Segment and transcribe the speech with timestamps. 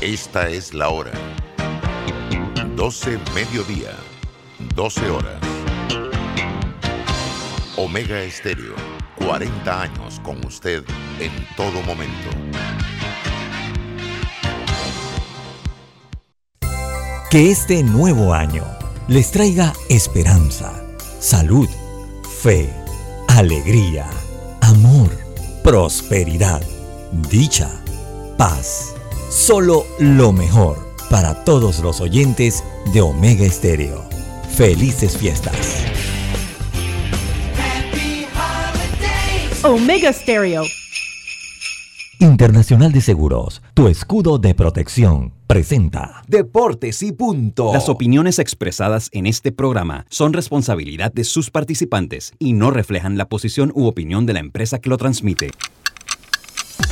[0.00, 1.12] Esta es la hora.
[2.74, 3.90] 12 mediodía,
[4.74, 5.38] 12 horas.
[7.76, 8.76] Omega Estéreo,
[9.18, 10.82] 40 años con usted
[11.18, 12.30] en todo momento.
[17.30, 18.64] Que este nuevo año
[19.06, 20.82] les traiga esperanza,
[21.18, 21.68] salud,
[22.40, 22.72] fe,
[23.28, 24.08] alegría,
[24.62, 25.10] amor,
[25.62, 26.62] prosperidad,
[27.28, 27.68] dicha,
[28.38, 28.94] paz
[29.30, 30.76] Solo lo mejor
[31.08, 34.04] para todos los oyentes de Omega Estéreo.
[34.56, 35.84] Felices fiestas.
[39.62, 40.64] Omega Stereo.
[42.18, 47.72] Internacional de Seguros, tu escudo de protección, presenta Deportes y punto.
[47.72, 53.28] Las opiniones expresadas en este programa son responsabilidad de sus participantes y no reflejan la
[53.28, 55.52] posición u opinión de la empresa que lo transmite.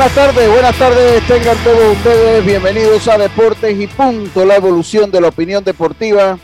[0.00, 5.20] Buenas tardes, buenas tardes, tengan todos ustedes bienvenidos a Deportes y Punto, la evolución de
[5.20, 6.38] la opinión deportiva.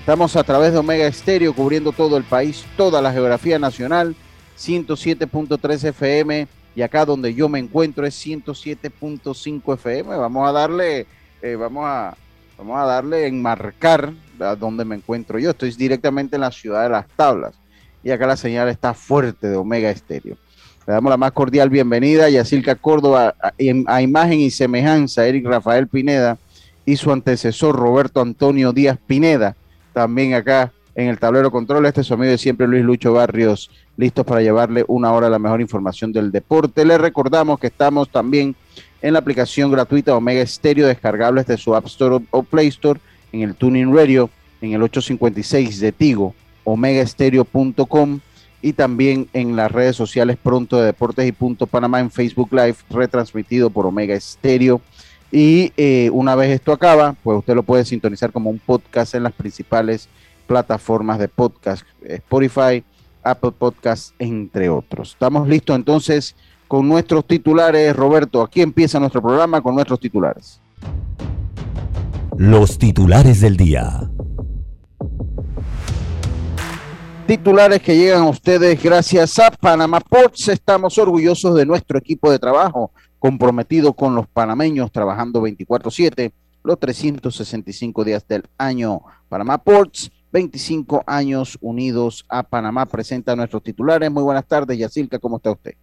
[0.00, 4.14] Estamos a través de Omega Estéreo cubriendo todo el país, toda la geografía nacional,
[4.58, 10.14] 107.3 FM y acá donde yo me encuentro es 107.5 FM.
[10.14, 11.06] Vamos a darle,
[11.40, 12.14] eh, vamos a,
[12.58, 15.52] vamos a darle enmarcar a donde me encuentro yo.
[15.52, 17.54] Estoy directamente en la ciudad de Las Tablas
[18.04, 20.36] y acá la señal está fuerte de Omega Estéreo.
[20.88, 25.86] Le damos la más cordial bienvenida a Yacilca Córdoba, a, imagen y semejanza, Eric Rafael
[25.86, 26.38] Pineda
[26.86, 29.54] y su antecesor Roberto Antonio Díaz Pineda,
[29.92, 31.84] también acá en el tablero control.
[31.84, 35.38] Este es su amigo de siempre, Luis Lucho Barrios, listos para llevarle una hora la
[35.38, 36.86] mejor información del deporte.
[36.86, 38.56] Le recordamos que estamos también
[39.02, 42.98] en la aplicación gratuita Omega Stereo, descargables de su App Store o Play Store,
[43.32, 44.30] en el Tuning Radio,
[44.62, 48.20] en el 856 de Tigo, omegaestereo.com
[48.60, 52.76] y también en las redes sociales pronto de Deportes y Punto Panamá en Facebook Live,
[52.90, 54.80] retransmitido por Omega Estéreo.
[55.30, 59.22] Y eh, una vez esto acaba, pues usted lo puede sintonizar como un podcast en
[59.22, 60.08] las principales
[60.46, 62.82] plataformas de podcast, Spotify,
[63.22, 65.12] Apple Podcasts, entre otros.
[65.12, 66.34] Estamos listos entonces
[66.66, 67.94] con nuestros titulares.
[67.94, 70.60] Roberto, aquí empieza nuestro programa con nuestros titulares.
[72.36, 74.08] Los titulares del día
[77.28, 80.48] titulares que llegan a ustedes gracias a Panama Ports.
[80.48, 86.32] Estamos orgullosos de nuestro equipo de trabajo, comprometido con los panameños, trabajando 24/7,
[86.64, 89.02] los 365 días del año.
[89.28, 94.10] Panama Ports, 25 años unidos a Panamá, presenta nuestros titulares.
[94.10, 95.74] Muy buenas tardes, Yacilca, ¿cómo está usted?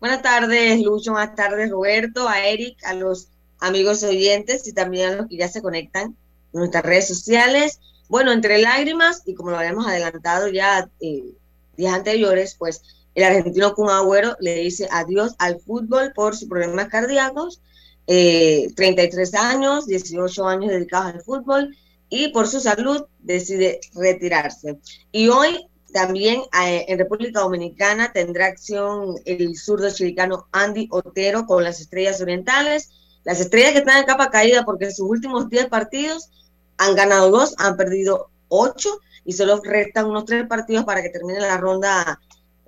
[0.00, 3.28] Buenas tardes, Lucho, buenas tardes, Roberto, a Eric, a los
[3.60, 6.16] amigos oyentes y también a los que ya se conectan
[6.54, 7.80] en nuestras redes sociales.
[8.08, 11.34] Bueno, entre lágrimas, y como lo habíamos adelantado ya eh,
[11.76, 12.82] días anteriores, pues
[13.14, 17.60] el argentino Kun Agüero le dice adiós al fútbol por sus problemas cardíacos,
[18.06, 21.76] 33 eh, años, 18 años dedicados al fútbol,
[22.08, 24.78] y por su salud decide retirarse.
[25.10, 31.64] Y hoy también eh, en República Dominicana tendrá acción el zurdo chilicano Andy Otero con
[31.64, 32.90] las Estrellas Orientales,
[33.24, 36.30] las Estrellas que están en capa caída porque en sus últimos 10 partidos
[36.78, 41.40] han ganado dos, han perdido ocho y solo restan unos tres partidos para que termine
[41.40, 42.20] la ronda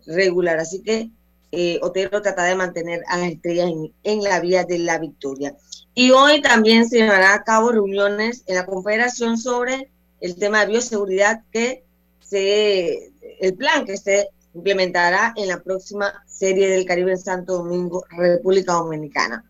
[0.06, 0.58] regular.
[0.58, 1.10] Así que
[1.52, 3.70] eh, Otero trata de mantener a las estrellas
[4.02, 5.54] en, la vía de la victoria.
[5.94, 9.90] Y hoy también se llevará a cabo reuniones en la Confederación sobre
[10.20, 11.84] el tema de bioseguridad que
[12.20, 18.04] se, el plan que se implementará en la próxima serie del Caribe en Santo Domingo,
[18.10, 19.44] República Dominicana.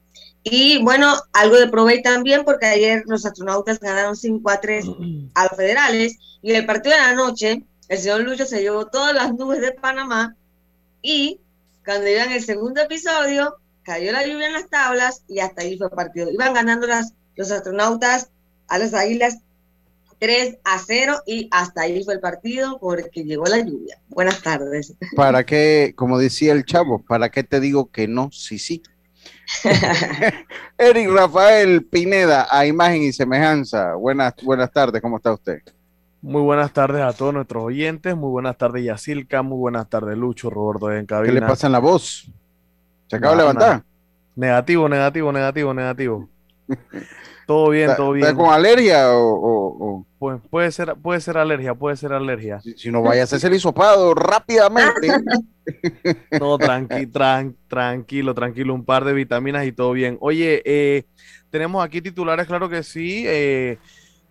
[0.48, 4.84] Y bueno, algo de Provey también, porque ayer los astronautas ganaron 5 a 3
[5.34, 6.18] a los federales.
[6.40, 9.72] Y el partido de la noche, el señor Lucho se llevó todas las nubes de
[9.72, 10.36] Panamá.
[11.02, 11.40] Y
[11.84, 15.88] cuando iban el segundo episodio, cayó la lluvia en las tablas y hasta ahí fue
[15.88, 16.30] el partido.
[16.30, 18.30] Iban ganando las, los astronautas
[18.68, 19.38] a las águilas
[20.20, 23.98] 3 a 0 y hasta ahí fue el partido porque llegó la lluvia.
[24.10, 24.94] Buenas tardes.
[25.16, 28.30] ¿Para qué, como decía el chavo, para qué te digo que no?
[28.30, 28.80] Sí, sí.
[30.78, 33.94] Eric Rafael Pineda, a imagen y semejanza.
[33.94, 35.60] Buenas, buenas tardes, ¿cómo está usted?
[36.22, 38.16] Muy buenas tardes a todos nuestros oyentes.
[38.16, 39.42] Muy buenas tardes, Yacilca.
[39.42, 41.34] Muy buenas tardes, Lucho, Roberto en cabina.
[41.34, 42.28] ¿Qué le pasa en la voz?
[43.06, 43.84] ¿Se acaba de levantar?
[44.34, 46.28] Negativo, negativo, negativo, negativo.
[47.46, 48.26] todo bien, todo bien.
[48.26, 52.60] ¿Está con alergia o, Pues puede ser, puede ser alergia, puede ser alergia.
[52.60, 55.08] Si, no vaya a hacerse el hisopado rápidamente.
[56.40, 58.74] no, tranqui, tranquilo, tranquilo.
[58.74, 60.18] Un par de vitaminas y todo bien.
[60.20, 61.04] Oye, eh,
[61.50, 63.22] tenemos aquí titulares, claro que sí.
[63.26, 63.78] Eh,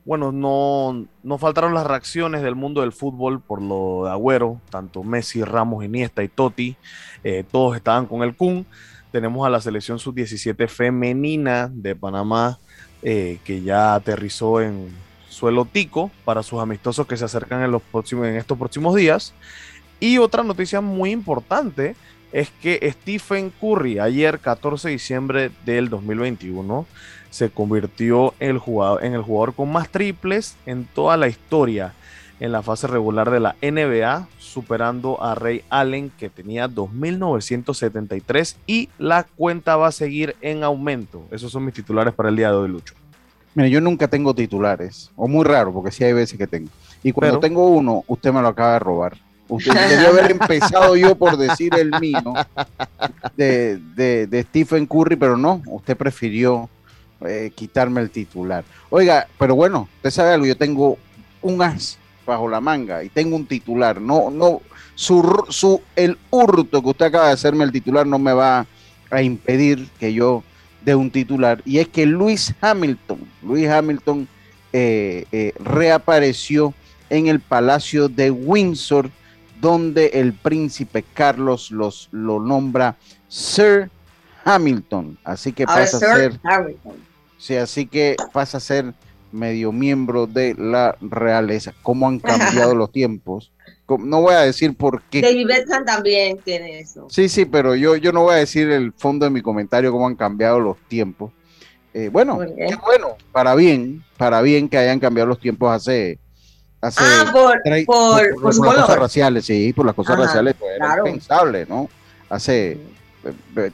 [0.04, 5.04] bueno, no, no faltaron las reacciones del mundo del fútbol por lo de Agüero, tanto
[5.04, 6.76] Messi, Ramos, Iniesta y Totti,
[7.24, 8.68] eh, todos estaban con el Kun.
[9.12, 12.60] Tenemos a la selección sub-17 femenina de Panamá
[13.08, 14.90] eh, que ya aterrizó en
[15.30, 19.36] suelo tico para sus amistosos que se acercan en, los próximos, en estos próximos días.
[20.00, 21.96] Y otra noticia muy importante
[22.32, 26.88] es que Stephen Curry, ayer 14 de diciembre del 2021,
[27.30, 31.94] se convirtió el, jugador, en el jugador con más triples en toda la historia
[32.40, 38.90] en la fase regular de la NBA, superando a Ray Allen que tenía 2.973 y
[38.98, 41.24] la cuenta va a seguir en aumento.
[41.32, 42.94] Esos son mis titulares para el día de hoy, Lucho.
[43.54, 46.70] Mire, yo nunca tengo titulares, o muy raro, porque sí hay veces que tengo.
[47.04, 49.18] Y cuando tengo uno, usted me lo acaba de robar.
[49.48, 52.34] Usted debió haber empezado yo por decir el mío
[53.38, 53.78] de,
[54.28, 56.70] de Stephen Curry, pero no, usted prefirió
[57.22, 58.66] eh, quitarme el titular.
[58.90, 60.98] Oiga, pero bueno, usted sabe algo, yo tengo
[61.42, 64.02] un as bajo la manga y tengo un titular.
[64.02, 64.62] No, no,
[64.96, 68.66] su, su, el hurto que usted acaba de hacerme el titular no me va
[69.12, 70.44] a impedir que yo
[70.84, 71.62] dé un titular.
[71.66, 74.28] Y es que Luis Hamilton, Luis Hamilton
[74.72, 76.74] eh, eh, reapareció
[77.10, 79.10] en el Palacio de Windsor,
[79.60, 82.96] donde el príncipe Carlos los, lo nombra
[83.28, 83.90] Sir
[84.44, 85.18] Hamilton.
[85.24, 86.40] Así que pasa a ser.
[87.38, 88.94] Sí, así que pasa a ser
[89.32, 91.74] medio miembro de la realeza.
[91.84, 93.52] ¿Cómo han cambiado los tiempos?
[93.88, 95.22] No voy a decir por qué.
[95.22, 97.08] David Beckham también tiene eso.
[97.10, 100.08] Sí, sí, pero yo, yo no voy a decir el fondo de mi comentario cómo
[100.08, 101.32] han cambiado los tiempos.
[101.94, 106.20] Eh, bueno, qué bueno, para bien, para bien que hayan cambiado los tiempos hace.
[106.82, 110.98] hace ah, por, por, por, las cosas raciales, sí, por las cosas raciales, pues era
[110.98, 111.88] impensable, ¿no?
[112.28, 112.80] Hace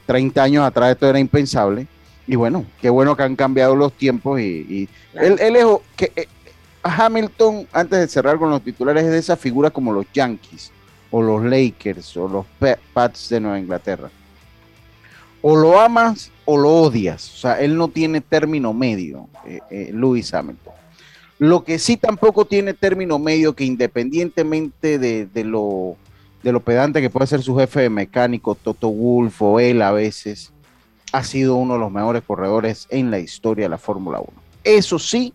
[0.06, 1.88] 30 eh, años atrás esto era impensable
[2.26, 5.66] y bueno, qué bueno que han cambiado los tiempos y, él, es
[5.96, 6.28] que eh,
[6.82, 10.70] Hamilton, antes de cerrar con los titulares, es de esas figuras como los Yankees
[11.10, 12.46] o los Lakers o los
[12.92, 14.10] Pats de Nueva Inglaterra.
[15.42, 17.34] O lo amas o lo odias.
[17.34, 20.72] O sea, él no tiene término medio, eh, eh Lewis Hamilton.
[21.38, 25.96] Lo que sí tampoco tiene término medio, que independientemente de, de, lo,
[26.42, 29.90] de lo pedante que puede ser su jefe de mecánico, Toto Wolf o él a
[29.90, 30.52] veces,
[31.12, 34.28] ha sido uno de los mejores corredores en la historia de la Fórmula 1.
[34.64, 35.34] Eso sí,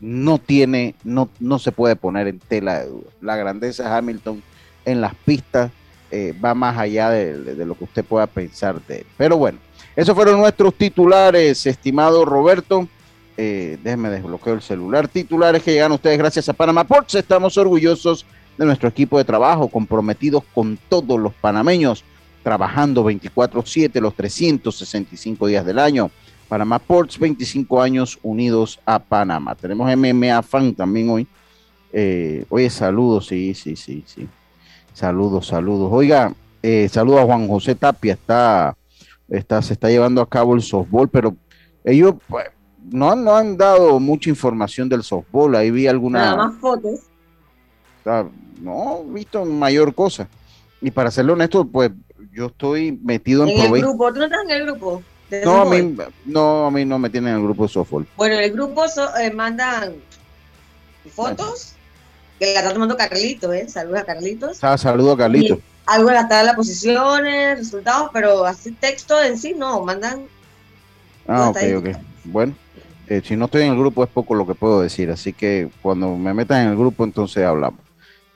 [0.00, 3.10] no tiene, no, no se puede poner en tela de duda.
[3.20, 4.42] La grandeza de Hamilton
[4.84, 5.70] en las pistas
[6.10, 9.06] eh, va más allá de, lo que usted pueda pensar de él.
[9.16, 9.58] Pero bueno,
[9.94, 12.88] esos fueron nuestros titulares, estimado Roberto.
[13.36, 15.08] Eh, déjeme desbloquear el celular.
[15.08, 17.14] Titulares que llegan ustedes gracias a Panamá Ports.
[17.14, 18.26] Estamos orgullosos
[18.58, 22.04] de nuestro equipo de trabajo, comprometidos con todos los panameños
[22.42, 26.10] trabajando 24/7 los 365 días del año.
[26.48, 29.54] Panamá Ports, 25 años unidos a Panamá.
[29.54, 31.26] Tenemos MMA Fan también hoy.
[31.92, 34.28] Eh, oye, saludos, sí, sí, sí, sí.
[34.92, 35.90] Saludos, saludos.
[35.90, 38.12] Oiga, eh, saludos a Juan José Tapia.
[38.12, 38.76] Está,
[39.28, 41.34] está, se está llevando a cabo el softball, pero
[41.84, 42.46] ellos pues,
[42.90, 45.54] no, no han dado mucha información del softball.
[45.54, 46.18] Ahí vi alguna.
[46.18, 47.00] Nada más fotos.
[48.60, 50.28] No, he visto mayor cosa.
[50.80, 51.92] Y para serlo honesto, pues
[52.32, 55.02] yo estoy metido en, ¿En el grupo, ¿tú no estás en el grupo?
[55.44, 55.96] No a, mí,
[56.26, 58.06] no, a mí no me tienen en el grupo de softball.
[58.16, 58.84] Bueno, en el grupo
[59.18, 59.94] eh, mandan
[61.10, 61.72] fotos
[62.38, 63.66] que la está tomando Carlitos, ¿eh?
[63.68, 64.62] Saludos a Carlitos.
[64.62, 65.58] Ah, saludos a Carlitos.
[65.86, 70.26] algo de la las posiciones, resultados, pero así texto en sí no, mandan.
[71.26, 71.96] Ah, ok, ok.
[72.24, 72.54] Bueno,
[73.06, 75.70] eh, si no estoy en el grupo es poco lo que puedo decir, así que
[75.80, 77.80] cuando me metan en el grupo entonces hablamos.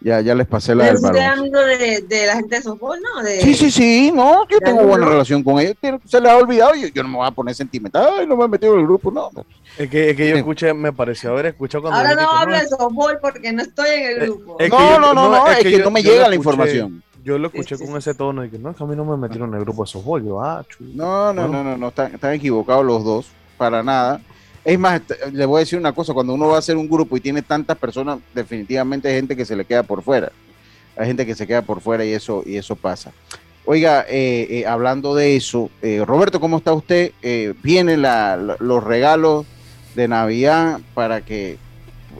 [0.01, 1.11] Ya, ya les pasé la del balón.
[1.11, 3.23] ¿Usted es amigo de, de, la gente de softball, no?
[3.23, 3.41] De...
[3.41, 5.75] Sí, sí, sí, no, yo tengo buena relación con ellos.
[6.05, 8.09] Se les ha olvidado y yo, yo, no me voy a poner sentimental.
[8.19, 9.31] Ay, no me he metido en el grupo, no.
[9.79, 11.99] Es que, es que yo escuché, me pareció haber escuchado cuando.
[11.99, 14.59] Ahora no hablo de softball porque no estoy en el grupo.
[14.69, 17.03] no, no, no, no, es que, no me llega la información.
[17.25, 19.17] Yo lo escuché con ese tono y que no, es que a mí no me
[19.17, 20.25] metieron en el grupo de softball.
[20.25, 23.27] Yo, ah, No, no, no, no, no, están, están equivocados los dos,
[23.57, 24.21] para nada.
[24.67, 25.01] Es más,
[25.33, 27.41] le voy a decir una cosa, cuando uno va a hacer un grupo y tiene
[27.41, 30.33] tantas personas, definitivamente hay gente que se le queda por fuera
[30.97, 33.13] hay gente que se queda por fuera y eso, y eso pasa.
[33.65, 37.13] Oiga, eh, eh, hablando de eso, eh, Roberto, ¿cómo está usted?
[37.63, 38.03] vienen
[38.61, 39.45] los regalos
[39.95, 41.59] de Navidad para que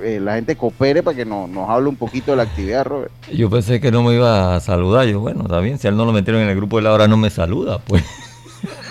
[0.03, 3.13] eh, la gente coopere para que nos hable un poquito de la actividad, Robert.
[3.33, 5.07] Yo pensé que no me iba a saludar.
[5.07, 6.93] Yo, bueno, está bien, si a él no lo metieron en el grupo de la
[6.93, 8.05] hora, no me saluda, pues.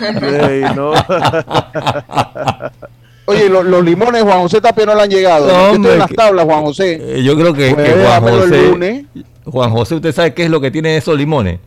[3.26, 5.48] Oye, los limones, Juan José Tapia no le han llegado.
[5.48, 7.00] No, estoy en las tablas, Juan José.
[7.00, 9.06] Eh, yo creo que, pues, Juan José.
[9.44, 11.58] Juan José, ¿usted sabe qué es lo que tiene esos limones?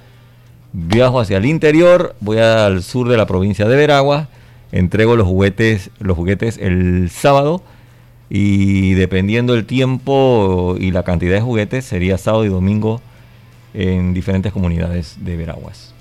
[0.74, 4.28] viajo hacia el interior, voy al sur de la provincia de Veragua,
[4.72, 7.64] entrego los juguetes, los juguetes el sábado
[8.30, 13.02] y dependiendo el tiempo y la cantidad de juguetes sería sábado y domingo
[13.74, 15.94] en diferentes comunidades de Veraguas.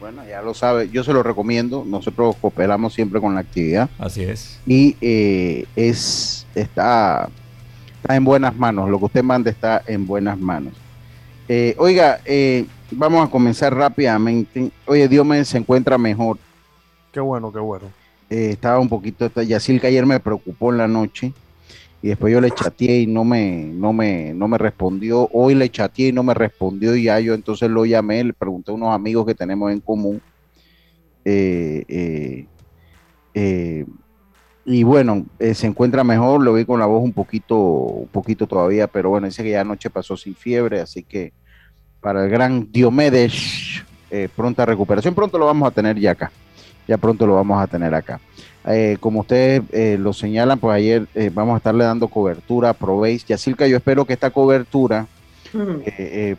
[0.00, 3.88] Bueno, ya lo sabe, yo se lo recomiendo, nosotros cooperamos siempre con la actividad.
[3.98, 4.58] Así es.
[4.66, 7.30] Y eh, es está,
[8.02, 10.72] está en buenas manos, lo que usted manda está en buenas manos.
[11.48, 14.72] Eh, oiga, eh, vamos a comenzar rápidamente.
[14.86, 16.36] Oye, Dios me se encuentra mejor.
[17.12, 17.86] Qué bueno, qué bueno.
[18.28, 21.32] Eh, estaba un poquito, Yacil que ayer me preocupó en la noche
[22.02, 25.28] y después yo le chateé y no me, no me, no me respondió.
[25.32, 28.72] Hoy le chateé y no me respondió y ya yo entonces lo llamé, le pregunté
[28.72, 30.20] a unos amigos que tenemos en común.
[31.24, 32.46] Eh,
[33.34, 33.86] eh,
[34.64, 38.86] y bueno, se encuentra mejor, lo vi con la voz un poquito, un poquito todavía,
[38.86, 41.32] pero bueno, dice que ya anoche pasó sin fiebre, así que
[42.02, 45.14] para el gran Diomedes, eh, pronta recuperación.
[45.14, 46.30] Pronto lo vamos a tener ya acá.
[46.86, 48.20] Ya pronto lo vamos a tener acá.
[48.66, 53.24] Eh, como ustedes eh, lo señalan, pues ayer vamos a estarle dando cobertura a Proveis.
[53.24, 55.06] Yacilca, yo espero que esta cobertura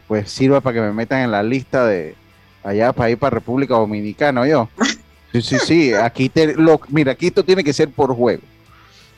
[0.07, 2.15] pues sirva para que me metan en la lista de
[2.63, 4.69] allá para ir para República Dominicana, yo.
[5.33, 5.93] Sí, sí, sí.
[5.93, 8.43] Aquí te, lo, mira, aquí esto tiene que ser por juego.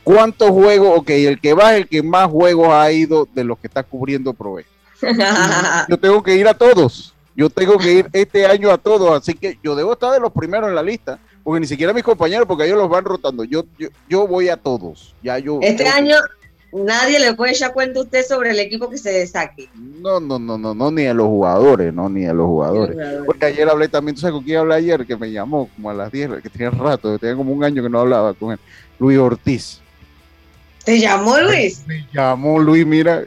[0.04, 1.00] ¿Cuántos juegos?
[1.00, 3.84] Ok, el que va es el que más juegos ha ido de los que está
[3.84, 4.68] cubriendo Proveis.
[5.90, 7.14] yo tengo que ir a todos.
[7.36, 10.32] Yo tengo que ir este año a todos, así que yo debo estar de los
[10.32, 13.44] primeros en la lista, porque ni siquiera mis compañeros, porque ellos los van rotando.
[13.44, 13.66] Yo,
[14.08, 15.14] yo, voy a todos.
[15.22, 15.60] Ya yo.
[15.62, 16.16] Este año
[16.84, 19.70] nadie le puede echar cuenta a usted sobre el equipo que se saque.
[19.74, 22.98] No, no, no, no, no, ni a los jugadores, no, ni a los jugadores.
[23.25, 25.05] Porque ayer hablé también, ¿tú sabes con quién hablé ayer?
[25.05, 27.89] Que me llamó como a las 10, que tenía rato, tenía como un año que
[27.89, 28.60] no hablaba con él.
[29.00, 29.79] Luis Ortiz.
[30.84, 31.84] ¿Te llamó Luis?
[31.88, 33.24] Me llamó Luis, mira,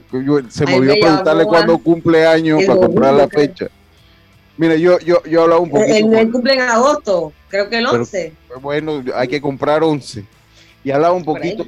[0.48, 3.66] se me olvidó preguntarle cuándo cumple años para comprar la fecha.
[4.56, 5.94] Mira, yo, yo, yo hablaba un poquito.
[5.94, 8.32] Él, cumple en agosto, creo que el 11.
[8.60, 10.24] bueno, hay que comprar 11.
[10.84, 11.64] Y hablaba un poquito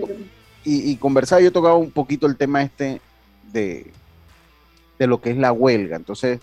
[0.65, 3.01] y, y conversaba, yo tocaba un poquito el tema este
[3.53, 3.91] de,
[4.99, 5.97] de lo que es la huelga.
[5.97, 6.41] Entonces,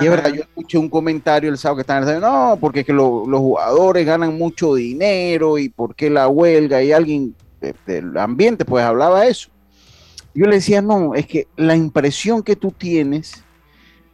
[0.00, 2.86] y es verdad, yo escuché un comentario el sábado que estaban diciendo, no, porque es
[2.86, 6.82] que los jugadores ganan mucho dinero y por qué la huelga.
[6.82, 7.34] Y alguien
[7.86, 9.48] del ambiente, pues hablaba eso.
[10.34, 13.42] Yo le decía, no, es que la impresión que tú tienes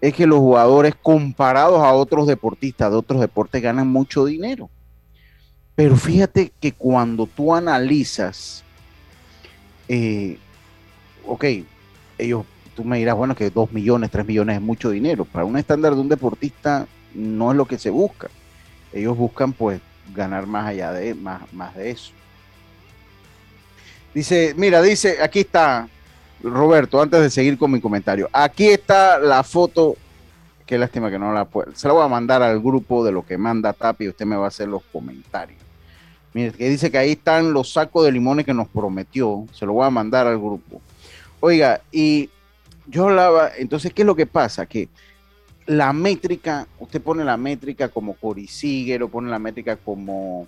[0.01, 4.71] es que los jugadores comparados a otros deportistas de otros deportes ganan mucho dinero.
[5.75, 8.63] Pero fíjate que cuando tú analizas,
[9.88, 10.38] eh,
[11.26, 11.45] ok,
[12.19, 15.25] ellos, tú me dirás, bueno, que dos millones, tres millones es mucho dinero.
[15.25, 18.28] Para un estándar de un deportista no es lo que se busca.
[18.93, 19.81] Ellos buscan pues
[20.14, 22.12] ganar más allá de, más, más de eso.
[24.14, 25.88] Dice, mira, dice, aquí está,
[26.43, 29.95] Roberto, antes de seguir con mi comentario, aquí está la foto,
[30.64, 33.26] qué lástima que no la puedo, se la voy a mandar al grupo de lo
[33.26, 35.66] que manda Tapi y usted me va a hacer los comentarios.
[36.37, 39.73] Mire, que dice que ahí están los sacos de limones que nos prometió, se lo
[39.73, 40.83] voy a mandar al grupo.
[41.40, 42.28] Oiga, y
[42.87, 44.66] yo hablaba, entonces, ¿qué es lo que pasa?
[44.66, 44.90] Que
[45.64, 48.47] la métrica, usted pone la métrica como Cory
[49.00, 50.47] o pone la métrica como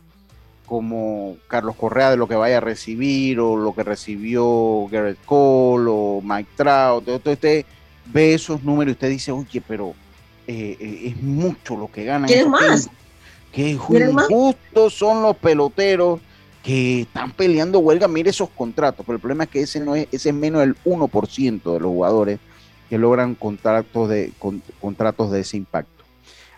[0.66, 5.86] como Carlos Correa de lo que vaya a recibir o lo que recibió Garrett Cole
[5.88, 7.08] o Mike Trout.
[7.08, 7.64] Entonces usted
[8.04, 9.94] ve esos números y usted dice, oye, pero
[10.46, 12.28] eh, eh, es mucho lo que ganan.
[12.28, 12.90] ¿Qué más?
[13.52, 16.20] Qué justos son los peloteros
[16.62, 18.08] que están peleando huelga.
[18.08, 20.76] Mire esos contratos, pero el problema es que ese no es, ese es menos del
[20.84, 22.38] 1% de los jugadores
[22.88, 24.32] que logran contratos de,
[24.80, 26.04] contratos de ese impacto.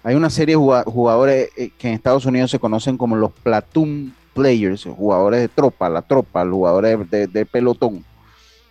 [0.02, 4.14] Hay una serie de jugadores eh, que en Estados Unidos se conocen como los platoon
[4.32, 8.04] players, jugadores de tropa, la tropa, los jugadores de, pelotón.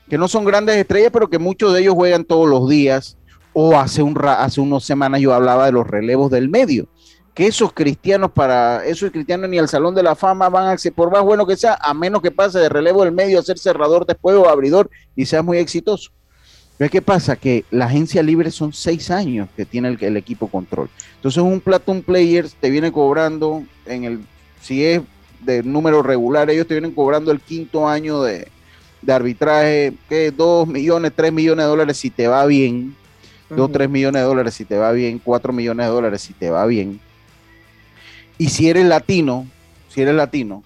[0.09, 3.15] que no son grandes estrellas, pero que muchos de ellos juegan todos los días.
[3.51, 6.88] O hace, un, hace unas semanas yo hablaba de los relevos del medio
[7.39, 10.91] que esos cristianos para esos cristianos ni al Salón de la Fama van a ser,
[10.91, 13.58] por más bueno que sea, a menos que pase de relevo del medio a ser
[13.58, 16.12] cerrador después o abridor y sea muy exitoso.
[16.77, 17.38] Pero ¿qué pasa?
[17.38, 20.89] Que la agencia libre son seis años que tiene el, equipo control.
[21.15, 24.19] Entonces un Platon Player te viene cobrando en el,
[24.60, 25.01] si es
[25.39, 28.50] de número regular, ellos te vienen cobrando el quinto año de,
[29.08, 32.98] arbitraje, que dos millones, tres millones de dólares si te va bien,
[33.50, 36.50] dos, tres millones de dólares si te va bien, cuatro millones de dólares si te
[36.50, 37.00] va bien
[38.39, 39.46] y si eres latino,
[39.89, 40.63] si eres latino,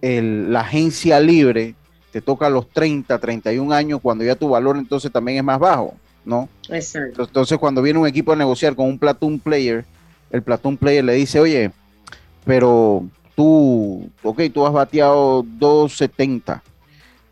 [0.00, 1.74] la agencia libre
[2.12, 5.58] te toca a los 30, 31 años, cuando ya tu valor entonces también es más
[5.58, 6.48] bajo, ¿no?
[6.68, 7.24] Exacto.
[7.24, 9.84] Entonces, cuando viene un equipo a negociar con un platoon player,
[10.30, 11.72] el platoon player le dice, oye,
[12.44, 16.62] pero tú, ok, tú has bateado 270,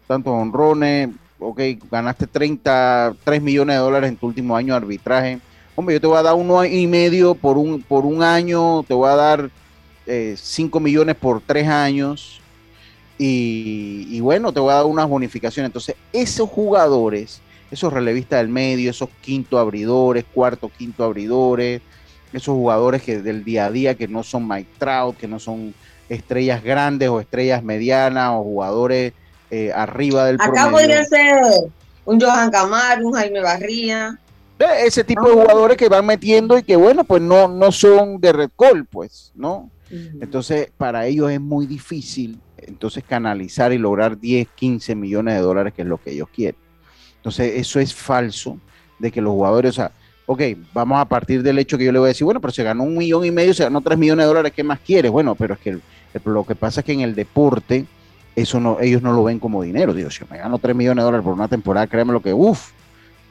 [0.09, 5.41] tantos honrones, ok, ganaste 30, 3 millones de dólares en tu último año de arbitraje
[5.75, 8.95] hombre, yo te voy a dar uno y medio por un, por un año, te
[8.95, 9.51] voy a dar
[10.07, 12.41] eh, cinco millones por tres años
[13.19, 15.69] y, bueno, te voy a dar unas bonificaciones.
[15.69, 21.81] Entonces, esos jugadores, esos relevistas del medio, esos quinto abridores, cuarto, quinto abridores,
[22.33, 25.73] esos jugadores que del día a día que no son Mike Trout, que no son
[26.09, 29.13] estrellas grandes o estrellas medianas o jugadores
[29.51, 31.37] eh, arriba del Acá podría ser
[32.05, 34.19] un Johan Camar, un Jaime Barría.
[34.85, 38.33] Ese tipo de jugadores que van metiendo y que, bueno, pues no, no son de
[38.33, 39.71] red call, pues, ¿no?
[39.91, 45.75] Entonces, para ellos es muy difícil, entonces, canalizar y lograr 10, 15 millones de dólares,
[45.75, 46.59] que es lo que ellos quieren.
[47.17, 48.59] Entonces, eso es falso
[48.99, 49.93] de que los jugadores, o sea,
[50.27, 50.41] ok,
[50.73, 52.85] vamos a partir del hecho que yo le voy a decir, bueno, pero se ganó
[52.85, 55.11] un millón y medio, se ganó 3 millones de dólares, ¿qué más quieres?
[55.11, 55.79] Bueno, pero es que
[56.25, 57.87] lo que pasa es que en el deporte,
[58.35, 59.93] eso no, ellos no lo ven como dinero.
[59.93, 62.71] Digo, si me gano 3 millones de dólares por una temporada, créeme lo que, uff,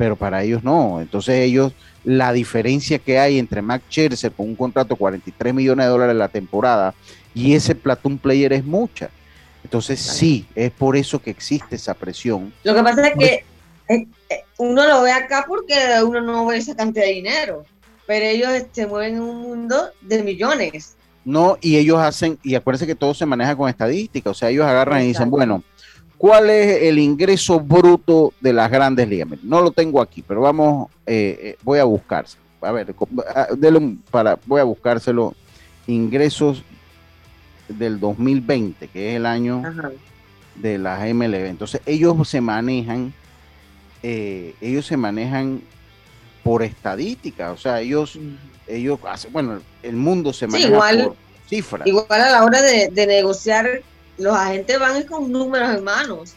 [0.01, 0.99] pero para ellos no.
[0.99, 5.85] Entonces ellos, la diferencia que hay entre Max Scherzer con un contrato de 43 millones
[5.85, 6.95] de dólares la temporada
[7.35, 9.11] y ese Platoon Player es mucha.
[9.63, 12.51] Entonces sí, es por eso que existe esa presión.
[12.63, 13.45] Lo que pasa es que
[13.89, 17.63] eh, eh, uno lo ve acá porque uno no ve esa cantidad de dinero,
[18.07, 20.95] pero ellos se este, mueven en un mundo de millones.
[21.23, 24.65] No, y ellos hacen, y acuérdense que todo se maneja con estadística, o sea, ellos
[24.65, 25.63] agarran y dicen, bueno,
[26.21, 29.27] ¿Cuál es el ingreso bruto de las grandes ligas?
[29.41, 32.43] No lo tengo aquí, pero vamos, eh, eh, voy a buscárselo.
[32.61, 32.93] A ver,
[34.11, 35.33] para, voy a buscárselo.
[35.87, 36.63] Ingresos
[37.67, 39.63] del 2020, que es el año
[40.57, 41.47] de las MLB.
[41.47, 43.15] Entonces, ellos se manejan,
[44.03, 45.63] eh, ellos se manejan
[46.43, 48.19] por estadística, o sea, ellos,
[48.67, 51.15] ellos hacen, bueno, el mundo se maneja por
[51.49, 51.87] cifras.
[51.87, 53.81] Igual a la hora de negociar
[54.21, 56.35] los agentes van con números en manos.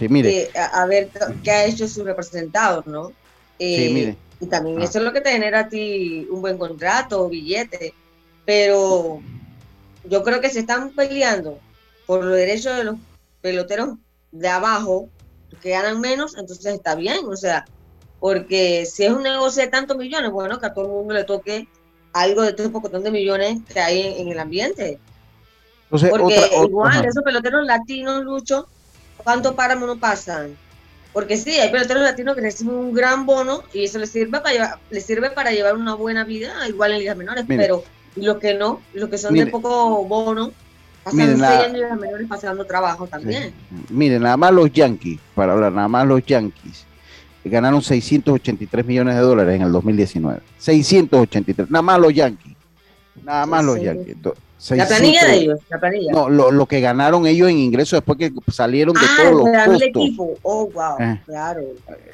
[0.00, 1.10] Eh, a, ver
[1.42, 3.12] qué ha hecho su representado, ¿no?
[3.58, 4.84] Eh, y también ah.
[4.84, 7.94] eso es lo que te genera a ti un buen contrato billete.
[8.44, 9.20] Pero
[10.04, 11.58] yo creo que se están peleando
[12.06, 12.96] por los derechos de los
[13.40, 13.96] peloteros
[14.30, 15.08] de abajo,
[15.60, 17.26] que ganan menos, entonces está bien.
[17.26, 17.66] O sea,
[18.20, 21.24] porque si es un negocio de tantos millones, bueno, que a todo el mundo le
[21.24, 21.68] toque
[22.12, 24.98] algo de estos pocotón de millones que hay en el ambiente.
[25.90, 28.66] Porque igual, esos peloteros latinos, Lucho,
[29.16, 30.56] ¿cuánto páramo no pasan?
[31.12, 34.52] Porque sí, hay peloteros latinos que reciben un gran bono y eso les sirve para
[34.52, 37.82] llevar, les sirve para llevar una buena vida, igual en ligas menores, pero
[38.16, 40.52] los que no, los que son de poco bono,
[41.02, 43.54] pasan años en ligas menores pasando trabajo también.
[43.88, 46.86] Miren, nada más los Yankees, para hablar, nada más los Yankees
[47.48, 50.40] ganaron 683 millones de dólares en el 2019.
[50.58, 52.56] 683, nada más los Yankees.
[53.24, 54.16] Nada más los Yankees
[54.70, 56.12] la planilla de ellos, la planilla.
[56.12, 59.82] No, lo, que ganaron ellos en ingresos después que salieron de ah, todos los costos.
[59.82, 60.34] el equipo.
[60.42, 61.20] Oh, wow, eh.
[61.24, 61.60] claro.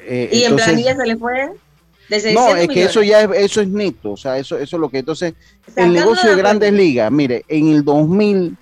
[0.07, 1.51] Eh, ¿Y en planilla se le fue?
[2.33, 4.89] no, es que eso ya es, eso es neto, o sea, eso, eso es lo
[4.89, 5.33] que entonces
[5.75, 8.57] el negocio de Grandes Ligas, mire, en el 2000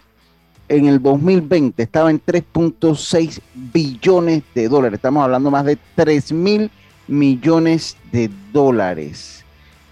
[0.69, 6.71] en el 2020 estaba en 3.6 billones de dólares, estamos hablando más de 3 mil
[7.07, 9.42] millones de dólares.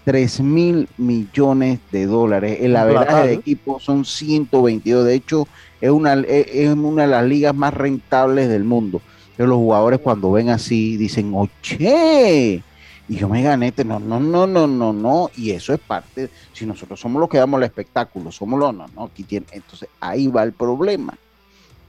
[0.04, 2.58] 3 mil millones de dólares.
[2.60, 5.04] El averaje de equipo son 122.
[5.04, 5.46] De hecho,
[5.80, 9.00] es una, es una de las ligas más rentables del mundo.
[9.36, 12.62] Pero los jugadores cuando ven así dicen, oye,
[13.08, 15.30] y yo me gané este, no, no, no, no, no, no.
[15.36, 18.86] Y eso es parte, si nosotros somos los que damos el espectáculo, somos los, no,
[18.94, 21.14] no, aquí tiene, entonces ahí va el problema.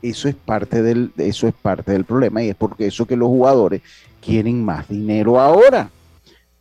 [0.01, 3.29] Eso es parte del, eso es parte del problema y es porque eso que los
[3.29, 3.81] jugadores
[4.21, 5.89] quieren más dinero ahora.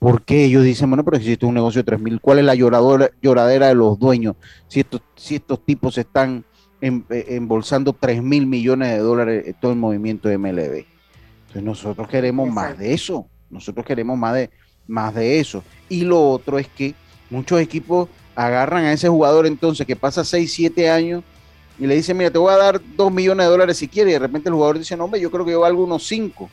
[0.02, 3.68] Porque ellos dicen, bueno, pero existe un negocio de 3 mil, ¿cuál es la lloradera
[3.68, 4.34] de los dueños?
[4.66, 6.44] Si estos, si estos tipos están
[6.80, 10.86] eh, embolsando 3 mil millones de dólares en todo el movimiento de MLB.
[11.42, 13.28] Entonces nosotros queremos más de eso.
[13.48, 14.50] Nosotros queremos más de,
[14.88, 15.62] más de eso.
[15.88, 16.96] Y lo otro es que
[17.30, 21.22] muchos equipos agarran a ese jugador entonces que pasa 6, 7 años
[21.78, 24.10] y le dicen, mira, te voy a dar 2 millones de dólares si quieres.
[24.10, 26.50] Y de repente el jugador dice, no, hombre, yo creo que yo valgo unos 5.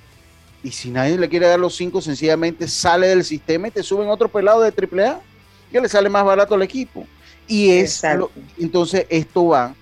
[0.64, 4.10] Y si nadie le quiere dar los 5, sencillamente sale del sistema y te suben
[4.10, 5.22] otro pelado de AAA
[5.72, 7.06] que le sale más barato al equipo.
[7.48, 8.02] Y es,
[8.58, 9.74] entonces esto va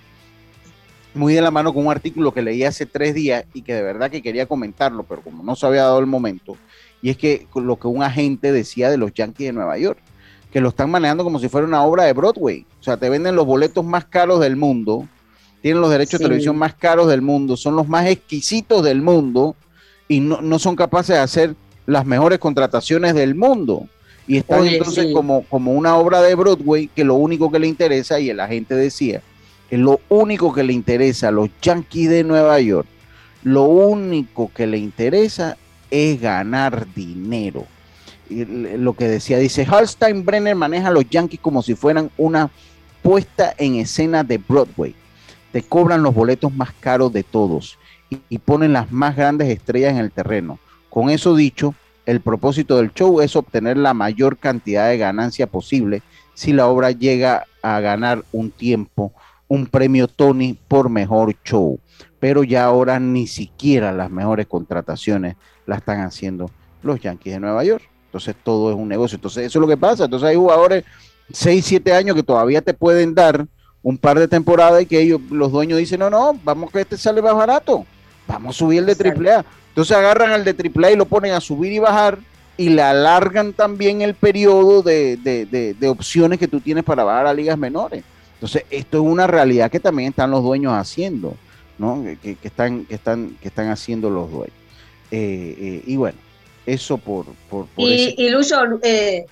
[1.13, 3.81] muy de la mano con un artículo que leí hace tres días y que de
[3.81, 6.55] verdad que quería comentarlo, pero como no se había dado el momento,
[7.01, 9.99] y es que lo que un agente decía de los Yankees de Nueva York,
[10.51, 12.65] que lo están manejando como si fuera una obra de Broadway.
[12.79, 15.07] O sea, te venden los boletos más caros del mundo,
[15.61, 19.55] tienen los derechos de televisión más caros del mundo, son los más exquisitos del mundo
[20.07, 23.87] y no, son capaces de hacer las mejores contrataciones del mundo.
[24.27, 28.19] Y están entonces como, como una obra de Broadway que lo único que le interesa,
[28.19, 29.21] y el agente decía,
[29.69, 32.87] que lo único que le interesa a los Yankees de Nueva York,
[33.43, 35.57] lo único que le interesa
[35.89, 37.65] es ganar dinero.
[38.29, 42.49] Y lo que decía, dice, Hallstein Brenner maneja a los Yankees como si fueran una
[43.01, 44.93] puesta en escena de Broadway.
[45.53, 47.77] Te cobran los boletos más caros de todos
[48.09, 50.59] y, ponen las más grandes estrellas en el terreno.
[50.89, 56.01] Con eso dicho, el propósito del show es obtener la mayor cantidad de ganancia posible
[56.33, 59.11] si la obra llega a ganar un tiempo
[59.47, 61.79] un premio Tony por mejor show.
[62.19, 66.49] Pero ya ahora ni siquiera las mejores contrataciones la están haciendo
[66.83, 67.83] los Yankees de Nueva York.
[68.05, 69.15] Entonces todo es un negocio.
[69.15, 70.05] Entonces eso es lo que pasa.
[70.05, 70.83] Entonces hay jugadores
[71.31, 73.45] 6, 7 años que todavía te pueden dar
[73.83, 76.97] un par de temporadas y que ellos, los dueños dicen, no, no, vamos que este
[76.97, 77.85] sale más barato.
[78.27, 79.45] Vamos a subir el de AAA.
[79.69, 82.19] Entonces agarran al de AAA y lo ponen a subir y bajar
[82.57, 87.33] y le alargan también el periodo de, de opciones que tú tienes para bajar a
[87.33, 88.03] ligas menores.
[88.37, 91.35] Entonces, esto es una realidad que también están los dueños haciendo,
[91.79, 92.03] ¿no?
[92.21, 94.55] Que, están, que, están, que están haciendo los dueños.
[95.09, 96.19] Eh, eh, y bueno,
[96.67, 97.25] eso por...
[97.49, 99.25] por, y, y Lucho, eh,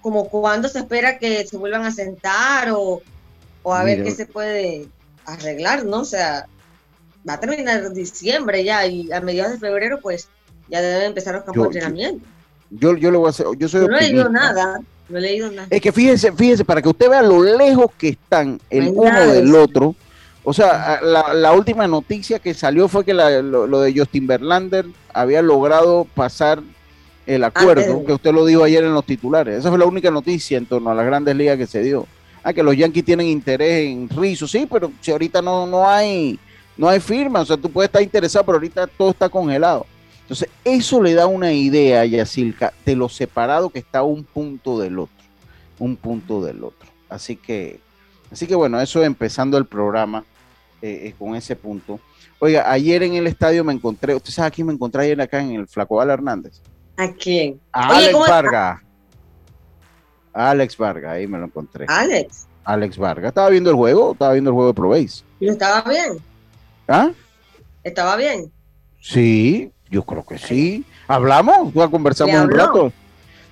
[0.00, 3.02] como cuándo se espera que se vuelvan a sentar o,
[3.64, 4.86] a ver qué se puede
[5.24, 6.00] arreglar, ¿no?
[6.00, 6.46] O sea,
[7.28, 10.28] va a terminar diciembre ya y a mediados de febrero pues
[10.68, 12.26] ya deben empezar los campos de entrenamiento.
[12.70, 14.80] Yo, yo, le voy a hacer, yo soy no he leído nada.
[15.08, 15.68] No he leído nada.
[15.68, 19.54] Es que fíjense, fíjense, para que usted vea lo lejos que están el uno del
[19.54, 19.94] otro.
[20.44, 26.04] O sea, la, última noticia que salió fue que lo, de Justin Verlander había logrado
[26.16, 26.60] pasar
[27.26, 29.60] el acuerdo, que usted lo dijo ayer en los titulares.
[29.60, 32.08] Esa fue la única noticia en torno a las grandes ligas que se dio.
[32.42, 36.40] Ah, que los Yankees tienen interés en Rizzo, sí, pero si ahorita no, no hay
[36.76, 39.86] no hay firma, o sea, tú puedes estar interesado, pero ahorita todo está congelado.
[40.22, 44.98] Entonces, eso le da una idea, Yacilca, de lo separado que está un punto del
[44.98, 45.24] otro,
[45.78, 46.88] un punto del otro.
[47.08, 47.80] Así que,
[48.30, 50.24] así que bueno, eso empezando el programa
[50.80, 52.00] eh, eh, con ese punto.
[52.38, 55.40] Oiga, ayer en el estadio me encontré, ¿usted sabe a quién me encontré ayer acá
[55.40, 56.60] en el Flacoval Hernández?
[56.96, 57.60] ¿A quién?
[57.70, 58.80] A Alex Vargas.
[60.32, 61.86] Alex Vargas, ahí me lo encontré.
[61.88, 62.46] Alex.
[62.64, 63.28] Alex Vargas.
[63.28, 64.12] ¿Estaba viendo el juego?
[64.12, 65.24] Estaba viendo el juego de Probéis.
[65.40, 66.31] ¿Y estaba bien?
[66.88, 67.10] ¿Ah?
[67.84, 68.50] ¿Estaba bien?
[69.00, 70.84] Sí, yo creo que sí.
[71.08, 71.72] ¿Hablamos?
[71.90, 72.92] conversamos un rato?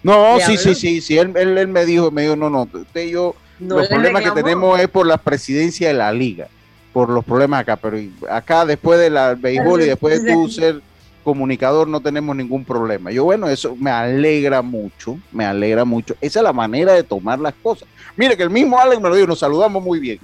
[0.02, 1.18] No, sí, sí, sí, sí.
[1.18, 4.80] Él, él, me dijo, me dijo, no, no, usted y yo, los problemas que tenemos
[4.80, 6.48] es por la presidencia de la liga,
[6.92, 7.98] por los problemas acá, pero
[8.30, 10.80] acá después del béisbol y después de tú ser
[11.22, 13.10] comunicador no tenemos ningún problema.
[13.10, 16.16] Yo, bueno, eso me alegra mucho, me alegra mucho.
[16.20, 17.86] Esa es la manera de tomar las cosas.
[18.16, 20.18] Mire que el mismo Alex me lo dijo, nos saludamos muy bien.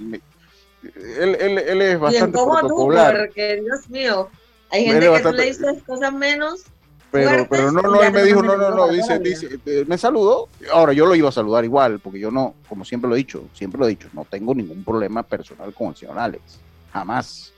[1.19, 3.17] Él, él, él es bastante protocolar.
[3.25, 4.29] porque, Dios mío,
[4.69, 6.63] hay gente que tú le dices cosas menos.
[7.09, 10.49] Pero, pero no, no, él me dijo, no, no, no, dice, dice, eh, me saludó.
[10.73, 13.45] Ahora yo lo iba a saludar igual, porque yo no, como siempre lo he dicho,
[13.53, 16.59] siempre lo he dicho, no tengo ningún problema personal con el señor Alex,
[16.91, 17.53] jamás.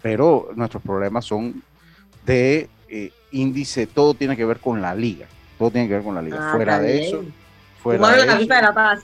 [0.00, 1.60] Pero nuestros problemas son
[2.24, 5.26] de eh, índice, todo tiene que ver con la liga,
[5.58, 6.38] todo tiene que ver con la liga.
[6.40, 7.24] Ah, fuera de eso,
[7.82, 9.02] fuera de, eso, de la paz.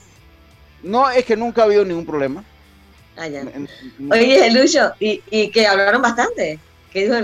[0.83, 2.45] No, es que nunca ha habido ningún problema.
[3.17, 3.43] Ah, ya.
[4.11, 6.59] Oye, Lucho, y, y que hablaron bastante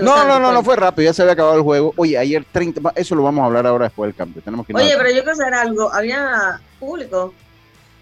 [0.02, 1.94] no, no, no, no fue rápido, ya se había acabado el juego.
[1.96, 4.42] Oye, ayer 30, eso lo vamos a hablar ahora después del cambio.
[4.42, 7.32] Tenemos que Oye, pero yo quiero saber algo, había público.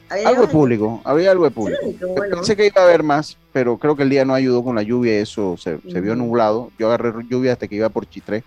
[0.09, 1.81] algo de público, había algo de público.
[2.31, 4.83] Pensé que iba a haber más, pero creo que el día no ayudó con la
[4.83, 6.71] lluvia eso se, vio nublado.
[6.79, 8.43] Yo agarré lluvia hasta que iba por Chitré,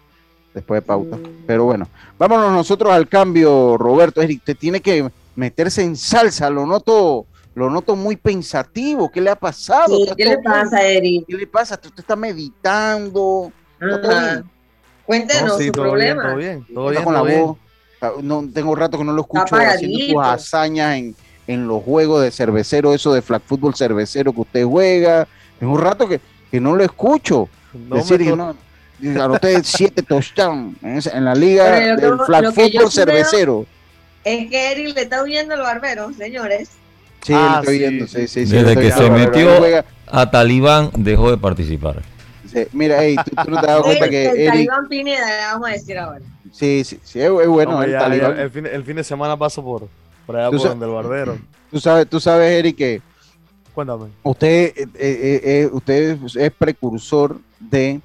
[0.53, 1.15] después de pauta.
[1.15, 1.45] Mm.
[1.47, 4.21] Pero bueno, vámonos nosotros al cambio, Roberto.
[4.21, 7.25] Eric, te tiene que meterse en salsa, lo noto
[7.55, 9.11] lo noto muy pensativo.
[9.11, 9.97] ¿Qué le ha pasado?
[10.15, 11.25] ¿Qué le pasa, Eric?
[11.27, 11.75] ¿Qué le pasa?
[11.75, 13.51] Usted está meditando.
[15.05, 16.23] Cuéntenos su problema.
[16.23, 17.57] todo bien, todo bien, con la voz.
[18.21, 21.15] No, tengo rato que no lo escucho haciendo sus hazañas en,
[21.47, 25.27] en, los juegos de cervecero, eso de flag fútbol cervecero que usted juega.
[25.59, 26.19] Tengo un rato que,
[26.51, 27.47] que no lo escucho.
[27.73, 28.55] decir, no,
[29.21, 33.65] anoté siete touchdowns en, la liga del flag que veo- cervecero.
[34.23, 36.69] Es que Eric le está huyendo al barbero, señores.
[37.23, 37.79] Sí, Ah, lo estoy sí.
[37.79, 42.01] viendo, sí, sí, sí, Desde que se metió- Juega- A Talibán dejó de participar.
[42.51, 44.87] sí, Mira, ey, tú, tú no te has dado cuenta El, que el Eric, talibán
[44.89, 46.21] Pineda, le vamos a decir ahora.
[46.51, 48.35] sí, sí, sí, es, bueno, Hombre, el ya- talibán.
[48.35, 49.87] ya el, fin, el fin de semana paso por,
[50.25, 51.37] por allá Tú por donde el barbero.
[51.71, 53.01] Tú sabes, tú sabes, Eric, que
[53.73, 54.05] Cuéntame.
[54.23, 58.01] usted, eh, eh, eh, usted es precursor de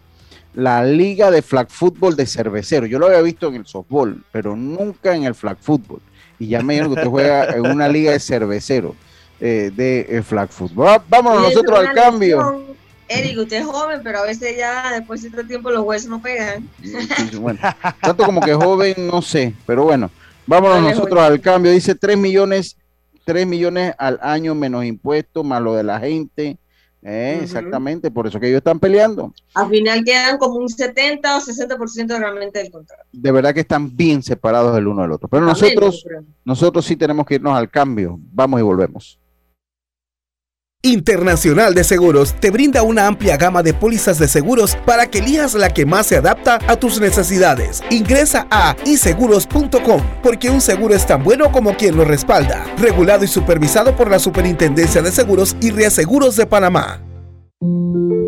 [0.55, 2.87] la liga de flag football de cervecero.
[2.87, 6.01] Yo lo había visto en el softball, pero nunca en el flag football.
[6.39, 8.95] Y ya me dijeron que usted juega en una liga de cervecero
[9.41, 10.87] eh, de eh, flag football.
[10.87, 12.65] Va- Vámonos Cuídese nosotros al cambio.
[13.11, 16.21] Eric, usted es joven, pero a veces ya después de cierto tiempo los huesos no
[16.21, 16.69] pegan.
[17.41, 17.59] Bueno,
[18.03, 20.11] tanto como que joven, no sé, pero bueno,
[20.47, 21.33] vámonos nosotros joven.
[21.33, 21.73] al cambio.
[21.73, 22.77] Dice 3 millones,
[23.25, 26.59] 3 millones al año menos impuestos, más lo de la gente.
[27.01, 27.39] Eh.
[27.43, 29.33] Exactamente, por eso que ellos están peleando.
[29.55, 33.05] Al final quedan como un 70 o 60% realmente del contrato.
[33.13, 35.29] De verdad que están bien separados el uno del otro.
[35.29, 36.05] Pero nosotros,
[36.45, 38.19] nosotros sí tenemos que irnos al cambio.
[38.33, 39.19] Vamos y volvemos.
[40.85, 45.55] Internacional de Seguros te brinda una amplia gama de pólizas de seguros para que elijas
[45.55, 47.83] la que más se adapta a tus necesidades.
[47.91, 52.65] Ingresa a iseguros.com porque un seguro es tan bueno como quien lo respalda.
[52.79, 57.03] Regulado y supervisado por la Superintendencia de Seguros y Reaseguros de Panamá.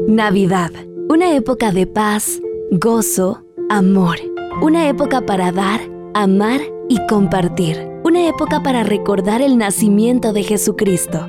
[0.09, 0.73] Navidad,
[1.09, 2.41] una época de paz,
[2.73, 4.17] gozo, amor,
[4.61, 5.81] una época para dar,
[6.15, 11.29] amar y compartir, una época para recordar el nacimiento de Jesucristo,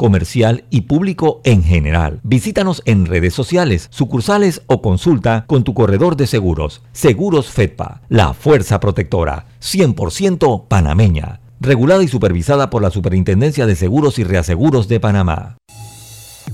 [0.00, 2.20] comercial y público en general.
[2.22, 6.80] Visítanos en redes sociales, sucursales o consulta con tu corredor de seguros.
[6.92, 14.18] Seguros Fedpa, la fuerza protectora, 100% panameña, regulada y supervisada por la Superintendencia de Seguros
[14.18, 15.58] y Reaseguros de Panamá.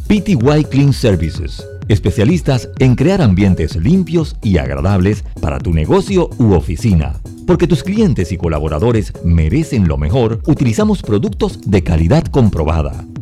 [0.08, 7.20] PTY Clean Services, especialistas en crear ambientes limpios y agradables para tu negocio u oficina.
[7.46, 13.04] Porque tus clientes y colaboradores merecen lo mejor, utilizamos productos de calidad comprobada.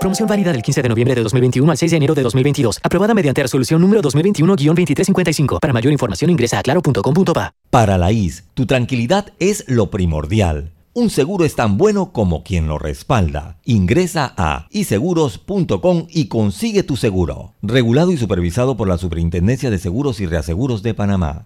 [0.00, 2.78] Promoción válida del 15 de noviembre de 2021 al 6 de enero de 2022.
[2.82, 5.58] Aprobada mediante resolución número 2021-2355.
[5.60, 7.52] Para mayor información ingresa a claro.com.pa.
[7.70, 10.72] Para la IS, tu tranquilidad es lo primordial.
[10.94, 13.58] Un seguro es tan bueno como quien lo respalda.
[13.64, 17.54] Ingresa a iseguros.com y consigue tu seguro.
[17.62, 21.44] Regulado y supervisado por la Superintendencia de Seguros y Reaseguros de Panamá.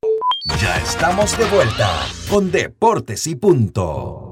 [0.60, 1.90] Ya estamos de vuelta
[2.30, 4.31] con Deportes y Punto.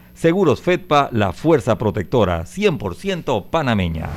[0.13, 4.09] Seguros Fedpa, la fuerza protectora 100% panameña.